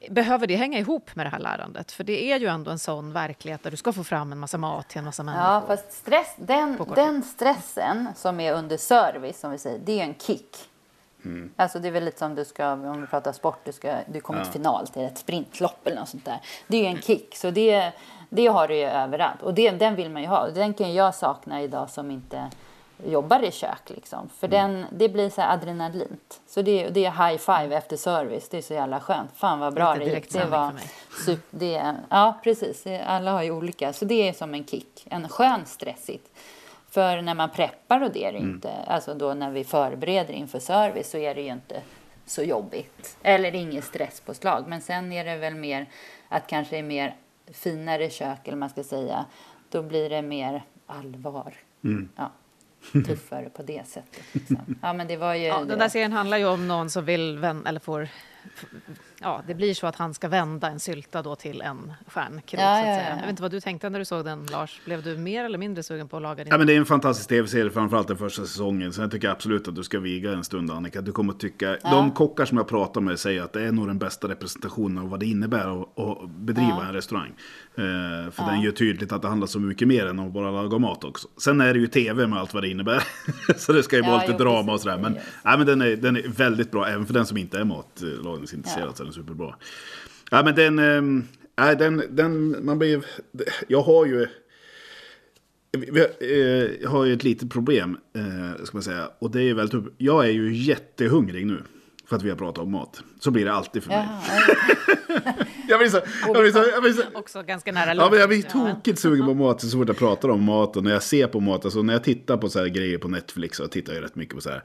[0.09, 1.91] Behöver det hänga ihop med det här lärandet?
[1.91, 4.57] För det är ju ändå en sån verklighet där du ska få fram en massa
[4.57, 5.45] mat till en massa människor.
[5.45, 10.03] Ja, fast stress, den, den stressen som är under service, som vi säger, det är
[10.03, 10.57] en kick.
[11.25, 11.51] Mm.
[11.55, 14.21] Alltså det är väl lite som du ska, om vi pratar sport, du, ska, du
[14.21, 16.39] kommer till final till ett sprintlopp eller något sånt där.
[16.67, 17.91] Det är ju en kick, så det,
[18.29, 19.41] det har du ju överallt.
[19.41, 20.49] Och det, den vill man ju ha.
[20.49, 22.49] Den kan jag sakna idag som inte
[23.05, 24.29] jobbar i kök liksom.
[24.39, 26.41] För den, det blir så adrenalint.
[26.47, 28.49] Så det, det är high five efter service.
[28.49, 29.31] Det är så jävla skönt.
[29.35, 30.31] Fan vad bra Lite det gick.
[30.31, 30.71] Det var
[31.25, 32.87] super, det, Ja, precis.
[33.05, 33.93] Alla har ju olika.
[33.93, 35.07] Så det är som en kick.
[35.09, 36.29] En skön stressigt.
[36.89, 40.59] För när man preppar och det är det inte, alltså då när vi förbereder inför
[40.59, 41.81] service så är det ju inte
[42.25, 43.17] så jobbigt.
[43.23, 44.67] Eller inget stresspåslag.
[44.67, 45.85] Men sen är det väl mer
[46.29, 47.15] att kanske är mer
[47.51, 49.25] finare kök eller man ska säga.
[49.69, 51.53] Då blir det mer allvar.
[52.15, 52.31] Ja,
[53.05, 54.23] tuffare på det sättet.
[54.31, 54.75] Liksom.
[54.81, 55.45] Ja, men det var ju...
[55.45, 58.09] Ja, den där serien handlar ju om någon som vill vända, eller får...
[59.21, 62.75] Ja, det blir så att han ska vända en sylta då till en stjärnkrok, Ja,
[62.75, 63.03] så att ja, säga.
[63.09, 63.15] ja.
[63.15, 64.81] Jag vet inte vad du tänkte när du såg den, Lars.
[64.85, 66.51] Blev du mer eller mindre sugen på att laga din?
[66.51, 68.93] Ja, men det är en fantastisk tv-serie, framförallt den första säsongen.
[68.93, 71.01] Sen tycker jag absolut att du ska viga en stund, Annika.
[71.01, 71.77] Du kommer att tycka...
[71.83, 75.09] De kockar som jag pratar med säger att det är nog den bästa representationen av
[75.09, 77.33] vad det innebär att, att bedriva en restaurang.
[77.75, 80.77] Eh, för den gör tydligt att det handlar så mycket mer än att bara laga
[80.77, 81.27] mat också.
[81.37, 83.03] Sen är det ju tv med allt vad det innebär.
[83.57, 84.97] så det ska ju vara Ja, lite jo, drama och sådär.
[84.97, 85.23] Men, Yes.
[85.45, 88.97] nej, men den, är, den är väldigt bra, även för den som inte är matlagningsintresserad
[89.13, 89.55] så är den superbra.
[90.31, 91.27] Ja, men den...
[91.59, 93.05] Nej, den, den, man blir...
[93.67, 94.27] Jag har ju...
[96.21, 99.09] Eh, jag har ju ett litet problem, eh, ska man säga.
[99.19, 99.95] Och det är väldigt upp.
[99.97, 101.63] Jag är ju jättehungrig nu.
[102.09, 103.03] För att vi har pratat om mat.
[103.19, 104.07] Så blir det alltid för mig.
[105.69, 106.01] Jag blir så...
[106.27, 109.25] Jag blir så, jag blir så Också ganska nära Ja, men jag blir tokigt sugen
[109.25, 111.65] på mat så fort jag pratar om mat och när jag ser på mat.
[111.65, 114.35] Alltså när jag tittar på så här grejer på Netflix så tittar jag rätt mycket
[114.35, 114.63] på så här.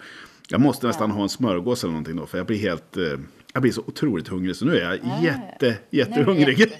[0.49, 2.97] Jag måste nästan ha en smörgås eller någonting då för jag blir helt...
[3.53, 6.61] Jag blir så otroligt hungrig så nu är jag jätte, jättehungrig.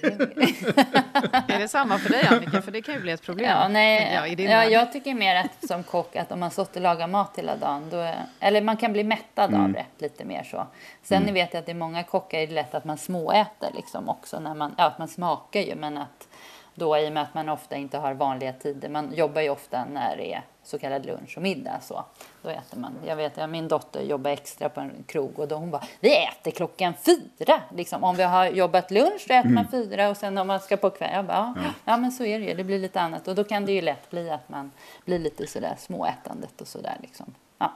[1.47, 2.61] Är det samma för dig, Annika?
[2.61, 3.49] För det kan ju bli ett problem.
[3.49, 4.71] Ja, nej, ja, värld.
[4.71, 7.83] jag tycker mer att som kock att om man suttit och lagat mat hela dagen,
[7.91, 10.67] då är, eller man kan bli mättad av det lite mer så.
[11.03, 14.09] Sen vet jag att det är många kockar är det lätt att man småäter liksom
[14.09, 16.27] också när man, ja att man smakar ju men att
[16.75, 19.85] då i och med att man ofta inte har vanliga tider, man jobbar ju ofta
[19.85, 22.05] när det är så kallad lunch och middag så.
[22.41, 22.93] Då äter man.
[23.05, 26.15] Jag vet att min dotter jobbar extra på en krog och då hon bara, vi
[26.25, 27.61] äter klockan fyra.
[27.75, 30.77] Liksom, om vi har jobbat lunch då äter man fyra och sen om man ska
[30.77, 31.11] på kväll.
[31.13, 33.27] Jag bara, ja, ja men så är det ju, det blir lite annat.
[33.27, 34.71] Och då kan det ju lätt bli att man
[35.05, 37.33] blir lite sådär småätandet och sådär liksom.
[37.57, 37.73] Ja.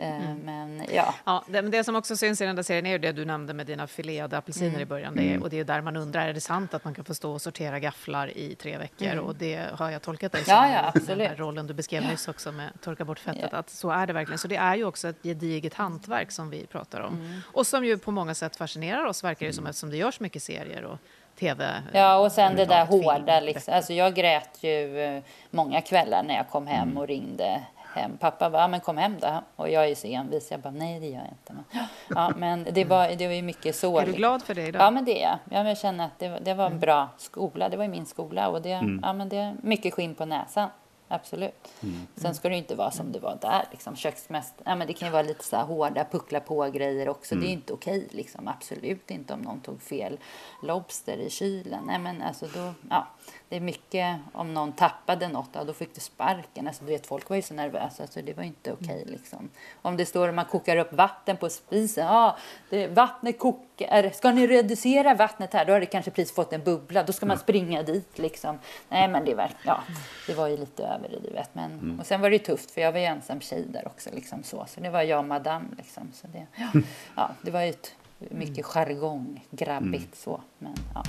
[0.00, 1.14] Eh, Men ja.
[1.24, 3.24] Ja, det, men det som också syns i den där serien är ju det du
[3.24, 4.80] nämnde med dina filerade apelsiner Mm.
[4.80, 5.14] i början.
[5.16, 7.14] Det är, och det är där man undrar, är det sant att man kan få
[7.14, 9.16] stå och sortera gafflar i tre veckor?
[9.18, 10.70] Och det har jag tolkat dig som, Mm.
[10.70, 11.28] Ja, ja, den absolut.
[11.28, 13.58] här rollen du beskrev nyss också med torka bort fettet, Ja.
[13.58, 14.38] att så är det verkligen.
[14.38, 17.14] Så det är ju också ett gediget hantverk som vi pratar om.
[17.14, 17.40] Mm.
[17.52, 20.42] Och som ju på många sätt fascinerar oss, verkar det som, eftersom det görs mycket
[20.42, 20.98] serier och
[21.38, 21.82] tv.
[21.92, 23.40] Ja, och sen det där överhuvudtaget, film, hårda.
[23.40, 23.74] Liksom.
[23.74, 27.60] Alltså jag grät ju eh, många kvällar när jag kom hem och ringde
[27.98, 28.16] hem.
[28.18, 29.42] Pappa bara, "Ja, men kom hem då.
[29.56, 30.50] Och jag är ju så envis.
[30.50, 31.52] Jag bara, nej det gör jag inte.
[31.52, 31.64] Men,
[32.08, 33.96] ja, men det var, det var ju mycket så.
[33.98, 34.18] Är du liksom.
[34.18, 34.82] glad för det idag?
[34.82, 35.66] Ja, men det är jag.
[35.66, 37.68] Jag känner att det, var- det var en bra skola.
[37.68, 38.48] Det var ju min skola.
[38.48, 40.68] Och det, ja, men det är mycket skinn på näsan.
[41.10, 41.68] Absolut.
[42.16, 43.64] Sen ska det ju inte vara som det var där.
[43.70, 43.96] Liksom.
[43.96, 44.62] Köksmästare.
[44.66, 47.34] Ja, men det kan ju vara lite så här hårda puckla på-grejer också.
[47.34, 48.08] Det är inte okej.
[48.10, 48.48] Liksom.
[48.48, 50.18] Absolut inte om någon tog fel
[50.62, 51.84] lobster i kylen.
[51.86, 53.06] Nej, men alltså då, ja,
[53.48, 55.48] det är mycket om någon tappade något.
[55.52, 56.66] Ja, då fick du sparken.
[56.66, 58.06] Alltså, du vet, folk var ju så nervösa.
[58.06, 59.04] Så det var inte okej.
[59.06, 59.50] Liksom.
[59.82, 62.06] Om det står att man kokar upp vatten på spisen.
[62.06, 62.36] Ja,
[62.70, 64.10] det, vattnet kokar.
[64.10, 65.64] Ska ni reducera vattnet här?
[65.64, 67.02] Då har det kanske precis fått en bubbla.
[67.02, 68.18] Då ska man springa dit.
[68.18, 68.58] Liksom.
[68.88, 69.82] Nej, men det var, ja,
[70.26, 71.50] det var ju lite överdrivet.
[71.52, 74.10] Men, Och sen var det tufft för jag var ju ensam tjej där också.
[74.12, 74.66] Liksom så.
[74.68, 75.68] så det var jag och madame.
[75.76, 76.12] Liksom.
[76.14, 76.80] Så det, ja,
[77.16, 80.40] ja, det var ju ett, mycket jargong, grabbigt så.
[80.58, 81.02] Men, ja.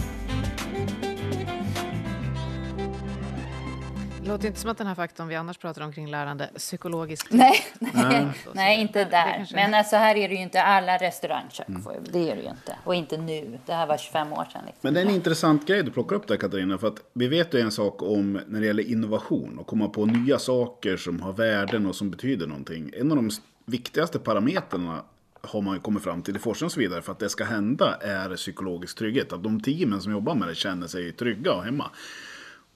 [4.29, 7.27] Låter inte som att den här faktorn vi annars pratar om kring lärande psykologiskt...
[7.31, 9.33] Nej, nej, Så- nej, inte där.
[9.35, 11.67] kanske- Men alltså här är det ju inte alla restaurangkök.
[11.67, 12.75] jag- Det är det ju inte.
[12.83, 13.59] Och inte nu.
[13.65, 14.61] Det här var 25 år sedan.
[14.65, 14.79] Liksom.
[14.81, 16.77] Men det är en intressant grej du plockar upp där Katarina.
[16.77, 20.05] För att vi vet ju en sak om när det gäller innovation och komma på
[20.05, 22.91] nya saker som har värden och som betyder någonting.
[22.97, 23.29] En av de
[23.65, 25.01] viktigaste parametrarna
[25.41, 27.43] har man ju kommit fram till i forskning och så vidare, för att det ska
[27.43, 29.33] hända är psykologisk trygghet.
[29.33, 31.91] Att de teamen som jobbar med det känner sig trygga och hemma.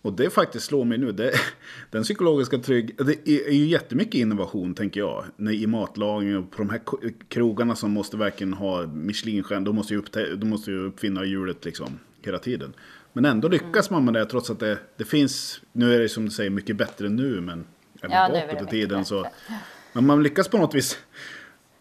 [0.03, 1.11] Och det faktiskt slår mig nu.
[1.11, 1.33] Det,
[1.91, 2.95] den psykologiska trygg...
[3.05, 5.25] Det är ju jättemycket innovation, tänker jag.
[5.53, 6.81] I matlagning och på de här
[7.29, 9.65] krogarna som måste verkligen ha Michelinstjärna.
[9.65, 12.73] De måste ju, upptä- de måste ju uppfinna hjulet liksom hela tiden.
[13.13, 15.61] Men ändå lyckas man med det trots att det, det finns...
[15.71, 17.65] Nu är det som du säger mycket bättre nu, men
[18.01, 19.27] även Ja, bakåt i tiden så...
[19.93, 20.97] Men man lyckas på något vis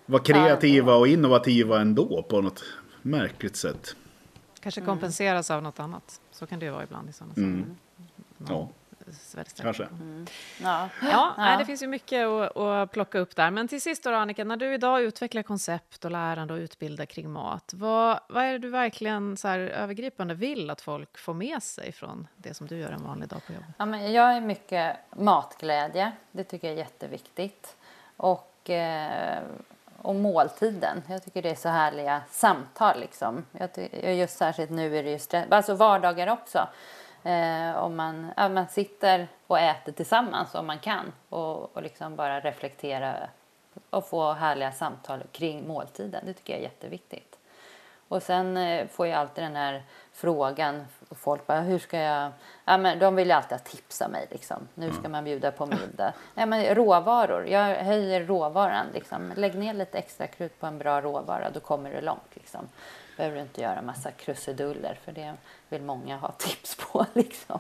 [0.07, 2.64] vara kreativa och innovativa ändå på något
[3.03, 3.97] märkligt sätt.
[4.61, 4.89] Kanske Mm.
[4.89, 6.20] kompenseras av något annat.
[6.33, 7.51] Så kan det ju vara ibland i sådana Mm.
[7.51, 7.77] sammanhang.
[8.49, 8.68] Ja,
[9.07, 9.62] Väldigt säkert.
[9.62, 9.88] kanske.
[10.62, 10.88] Ja.
[11.03, 13.51] Ja, Nej, det finns ju mycket att, att plocka upp där.
[13.51, 17.30] Men till sist då, Annika, när du idag utvecklar koncept och lärande och utbildar kring
[17.30, 21.62] mat, vad, vad är det du verkligen så här, övergripande vill att folk får med
[21.62, 23.68] sig från det som du gör en vanlig dag på jobbet?
[23.78, 26.12] Ja, men jag är mycket matglädje.
[26.32, 27.76] Det tycker jag är jätteviktigt.
[28.16, 29.43] Och, eh,
[30.03, 31.03] och måltiden.
[31.07, 33.01] Jag tycker det är så härliga samtal.
[33.01, 33.45] Liksom.
[33.53, 33.70] Jag
[34.16, 35.47] just särskilt nu är det ju stress.
[35.51, 36.68] Alltså vardagar också.
[37.23, 41.12] Eh, om man, ja, man sitter och äter tillsammans om man kan.
[41.29, 43.14] Och, och liksom bara reflektera
[43.91, 46.27] och få härliga samtal kring måltiden.
[46.27, 47.39] Det tycker jag är jätteviktigt.
[48.12, 50.87] Och sen eh, får jag alltid den här frågan.
[51.11, 52.33] Folk bara, hur ska jag...
[52.64, 54.27] Ja, men de vill ju alltid ha tips av mig.
[54.31, 54.68] Liksom.
[54.75, 56.12] Nu ska man bjuda på middag.
[56.35, 57.47] Ja, men råvaror.
[57.47, 58.87] Jag höjer råvaran.
[58.95, 59.33] Liksom.
[59.37, 61.51] Lägg ner lite extra krut på en bra råvara.
[61.51, 62.31] Då kommer du långt.
[62.35, 62.68] Liksom.
[63.17, 64.99] Behöver du inte göra massa krusiduller.
[65.05, 65.35] För det
[65.69, 67.07] vill många ha tips på.
[67.15, 67.59] Liksom.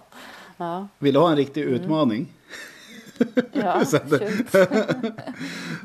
[0.56, 2.26] Ja, Vill du ha en riktig utmaning?
[3.86, 4.52] Så att- shoot.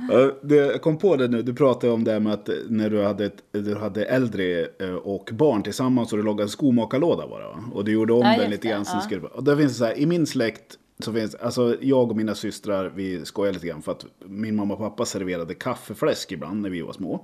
[0.09, 3.03] Ja, jag kom på det nu, du pratade om det här med att när du
[3.03, 7.47] hade, ett, du hade äldre eh, och barn tillsammans och du lagade en skomakarlåda bara
[7.49, 7.63] va?
[7.73, 8.85] Och du gjorde om Ja, den lite grann.
[8.93, 9.01] ja.
[9.01, 12.35] skulle, och där finns så här, i min släkt så finns, alltså jag och mina
[12.35, 16.69] systrar, vi skojar lite grann för att min mamma och pappa serverade kaffefläsk ibland när
[16.69, 17.23] vi var små.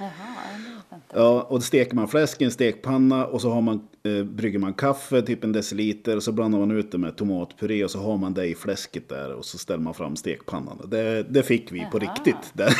[0.00, 0.10] Jaha,
[0.90, 1.00] jag.
[1.22, 4.58] Ja, och då steker man fläsk i en stekpanna och så har man, eh, brygger
[4.58, 7.98] man kaffe, typ en deciliter, och så blandar man ut det med tomatpuré och så
[7.98, 10.88] har man det i fläsket där och så ställer man fram stekpannan.
[10.90, 12.12] Det, det fick vi på Jaha.
[12.12, 12.70] riktigt, den,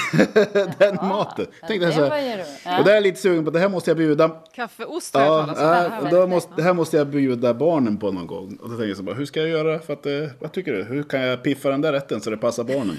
[0.79, 1.47] den maten.
[1.69, 2.45] Tänkte jag det så här.
[2.65, 2.79] Ja.
[2.79, 4.29] och det är jag lite sugen på, det här måste jag bjuda.
[4.55, 8.13] Kaffeost har jag Ja, här äh, då måste, det här måste jag bjuda barnen på
[8.13, 8.57] någon gång.
[8.63, 10.73] Och då tänker jag så bara, hur ska jag göra för att, eh, vad tycker
[10.73, 10.83] du?
[10.85, 12.97] Hur kan jag piffa den där rätten så det passar barnen?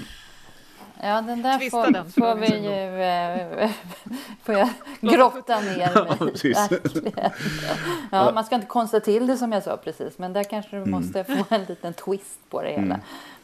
[1.04, 3.02] Ja, den där får, den, får vi ju...
[3.02, 3.70] Eh,
[4.44, 4.68] får jag
[5.00, 7.30] grotta ner mig verkligen.
[8.12, 10.84] Ja, man ska inte konsta till det som jag sa precis, men där kanske Mm.
[10.84, 13.00] du måste få en liten twist på det hela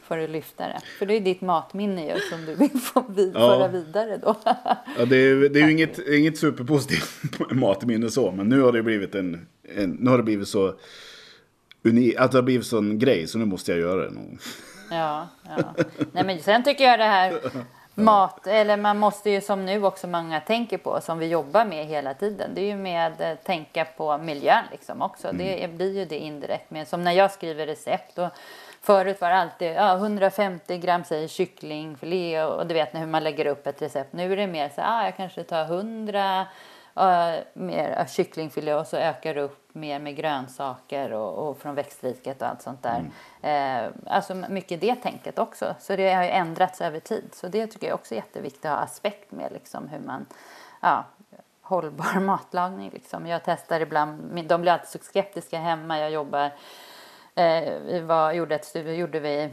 [0.07, 0.79] för att lyfta det.
[0.99, 3.39] För det är ditt matminne ju som du vill få vid, Ja.
[3.39, 4.35] föra vidare då.
[4.97, 7.11] Ja, det är, ju- det är ju inget, inget superpositivt
[7.51, 10.73] matminne så, men nu har det blivit en, en nu har det blivit så
[11.83, 14.11] unik, att det har blivit sån grej, så nu måste jag göra det.
[14.11, 14.39] nog.
[14.91, 15.83] Ja, ja.
[16.11, 17.33] Nej, men sen tycker jag det här
[17.95, 21.85] mat, eller man måste ju som nu också många tänker på, som vi jobbar med
[21.85, 25.31] hela tiden, det är ju med att tänka på miljön liksom också.
[25.31, 28.29] Det är- blir ju det indirekt med, som när jag skriver recept och
[28.81, 33.23] Förut var det alltid ja, 150 gram säger kycklingfilé och, och du vet hur man
[33.23, 34.13] lägger upp ett recept.
[34.13, 36.45] Nu är det mer så ah, jag kanske tar 100
[36.99, 41.75] uh, mer uh, kycklingfilé och så ökar det upp mer med grönsaker och, och från
[41.75, 43.11] växtriket och allt sånt där.
[43.41, 45.75] Eh, alltså mycket det tänket också.
[45.79, 47.29] Så det har ju ändrats över tid.
[47.33, 50.25] Så det tycker jag också är jätteviktigt att ha aspekt med liksom hur man,
[50.81, 51.05] ja,
[51.61, 53.27] hållbar matlagning liksom.
[53.27, 55.99] Jag testar ibland, de blir alltid så skeptiska hemma.
[55.99, 56.51] Jag jobbar
[57.39, 59.49] Eh, vi var, gjorde ett studie, gjorde vi,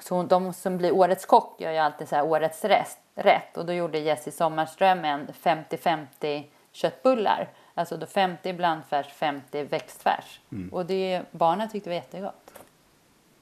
[0.00, 3.72] så de som blir årets kock gör ju alltid så årets rest, rätt och då
[3.72, 7.48] gjorde Jessie Sommarström en 50-50 köttbullar.
[7.74, 10.40] Alltså då 50 blandfärs, 50 växtfärs.
[10.72, 12.52] Och det, barnen tyckte det var jättegott.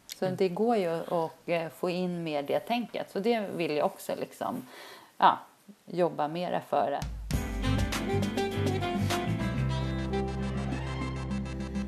[0.06, 3.10] Så det går ju att eh, få in mer det tänket.
[3.10, 4.66] Så det vill jag också liksom,
[5.18, 5.38] ja,
[5.86, 6.90] jobba mera för.
[6.90, 7.00] Det.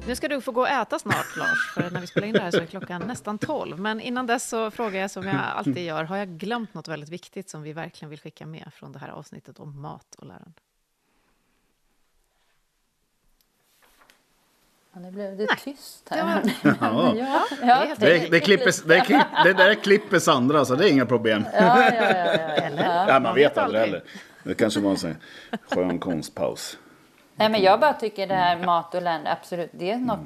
[0.07, 2.41] Nu ska du få gå och äta snart, Lars, för när vi spelar in det
[2.41, 3.79] här så är klockan nästan 12.
[3.79, 7.09] Men innan dess så frågar jag som jag alltid gör, har jag glömt något väldigt
[7.09, 10.53] viktigt som vi verkligen vill skicka med från det här avsnittet om mat och lärande?
[15.01, 16.43] Nu blev det tyst här.
[16.63, 16.71] ja,
[17.63, 21.07] ja, helt Det, det, klipper, det, klipp, det där klipper Sandra, så det är inga
[21.07, 21.45] problem.
[21.55, 22.39] ja, ja, ja, ja, ja.
[22.63, 23.09] Eller?
[23.09, 24.03] Ja, man vet aldrig heller.
[24.43, 25.17] Det kanske var en sån
[25.71, 26.79] skön konstpaus.
[27.35, 30.21] Nej, men jag bara tycker det här mat och lärande, absolut, det är något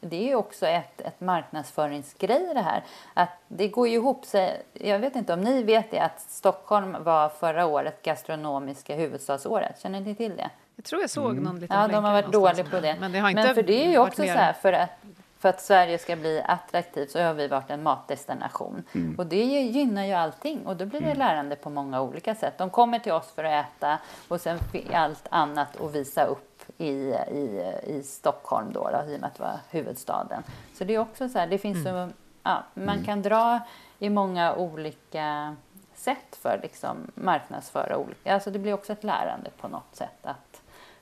[0.00, 2.84] det är ju också ett, ett marknadsföringsgrej det här.
[3.14, 4.62] Att det går ju ihop sig.
[4.72, 9.80] Jag vet inte om ni vet det att Stockholm var förra året gastronomiska huvudstadsåret.
[9.80, 10.50] Känner ni till det?
[10.80, 12.96] Jag tror jag såg någon liten Ja, de har varit dåliga på det.
[13.00, 14.90] Men det har inte för det är ju också mer- så här för att
[15.38, 18.84] för att Sverige ska bli attraktivt så har vi varit en matdestination.
[18.92, 19.14] Mm.
[19.18, 22.58] Och det gynnar ju allting och då blir det lärande på många olika sätt.
[22.58, 24.58] De kommer till oss för att äta och sen
[24.92, 29.34] allt annat att visa upp i, i, i Stockholm då, då, i och med att
[29.34, 30.42] det var huvudstaden.
[30.74, 32.08] Så det är också så här, det finns så,
[32.42, 33.60] ja, man kan dra
[33.98, 35.56] i många olika
[35.94, 40.49] sätt för liksom marknadsföra olika, alltså det blir också ett lärande på något sätt att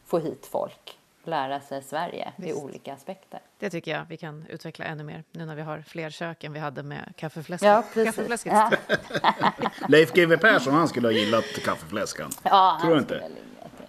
[0.08, 2.62] få hit folk, lära sig Sverige i Visst.
[2.64, 3.40] olika aspekter.
[3.58, 6.52] Det tycker jag vi kan utveckla ännu mer nu när vi har fler kök än
[6.52, 7.66] vi hade med kaffefläsket.
[7.66, 8.52] Ja, kaffefläsket.
[9.22, 9.62] Ja.
[9.88, 12.30] Leif GW Persson, han skulle ha gillat kaffefläskan.
[12.42, 13.30] Ja, Tror du inte?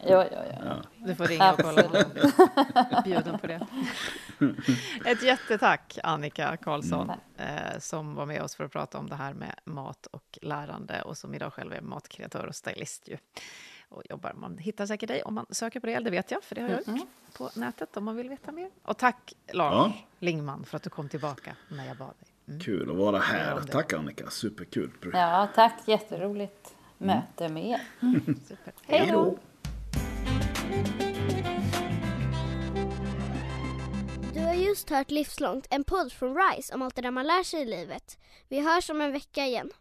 [0.08, 0.72] Jo, jo, jo.
[0.98, 1.82] Du får ringa och kolla.
[1.84, 3.04] Absolut.
[3.04, 3.68] Bjuden på det.
[5.12, 9.34] Ett jättetack Annika Karlsson eh, som var med oss för att prata om det här
[9.34, 13.18] med mat och lärande och som idag själv är matkreatör och stylist ju.
[13.90, 14.34] Och jobbar.
[14.34, 16.70] Man hittar säkert dig om man söker på det, det vet jag, för det har
[16.70, 18.70] jag gjort på nätet om man vill veta mer.
[18.84, 19.94] Och tack Lars Ja.
[20.20, 22.30] Lingman för att du kom tillbaka när jag bad dig.
[22.48, 22.60] Mm.
[22.60, 23.62] Kul att vara här.
[23.62, 24.92] Tack Annika, superkul.
[25.14, 25.82] Ja, tack.
[25.86, 27.82] Jätteroligt möte med er.
[28.48, 28.74] Super.
[28.88, 29.38] Hej då!
[34.34, 37.44] Du har just hört Livslångt, en podd från RISE om allt det där man lär
[37.44, 38.18] sig i livet.
[38.48, 39.72] Vi hörs om en vecka igen.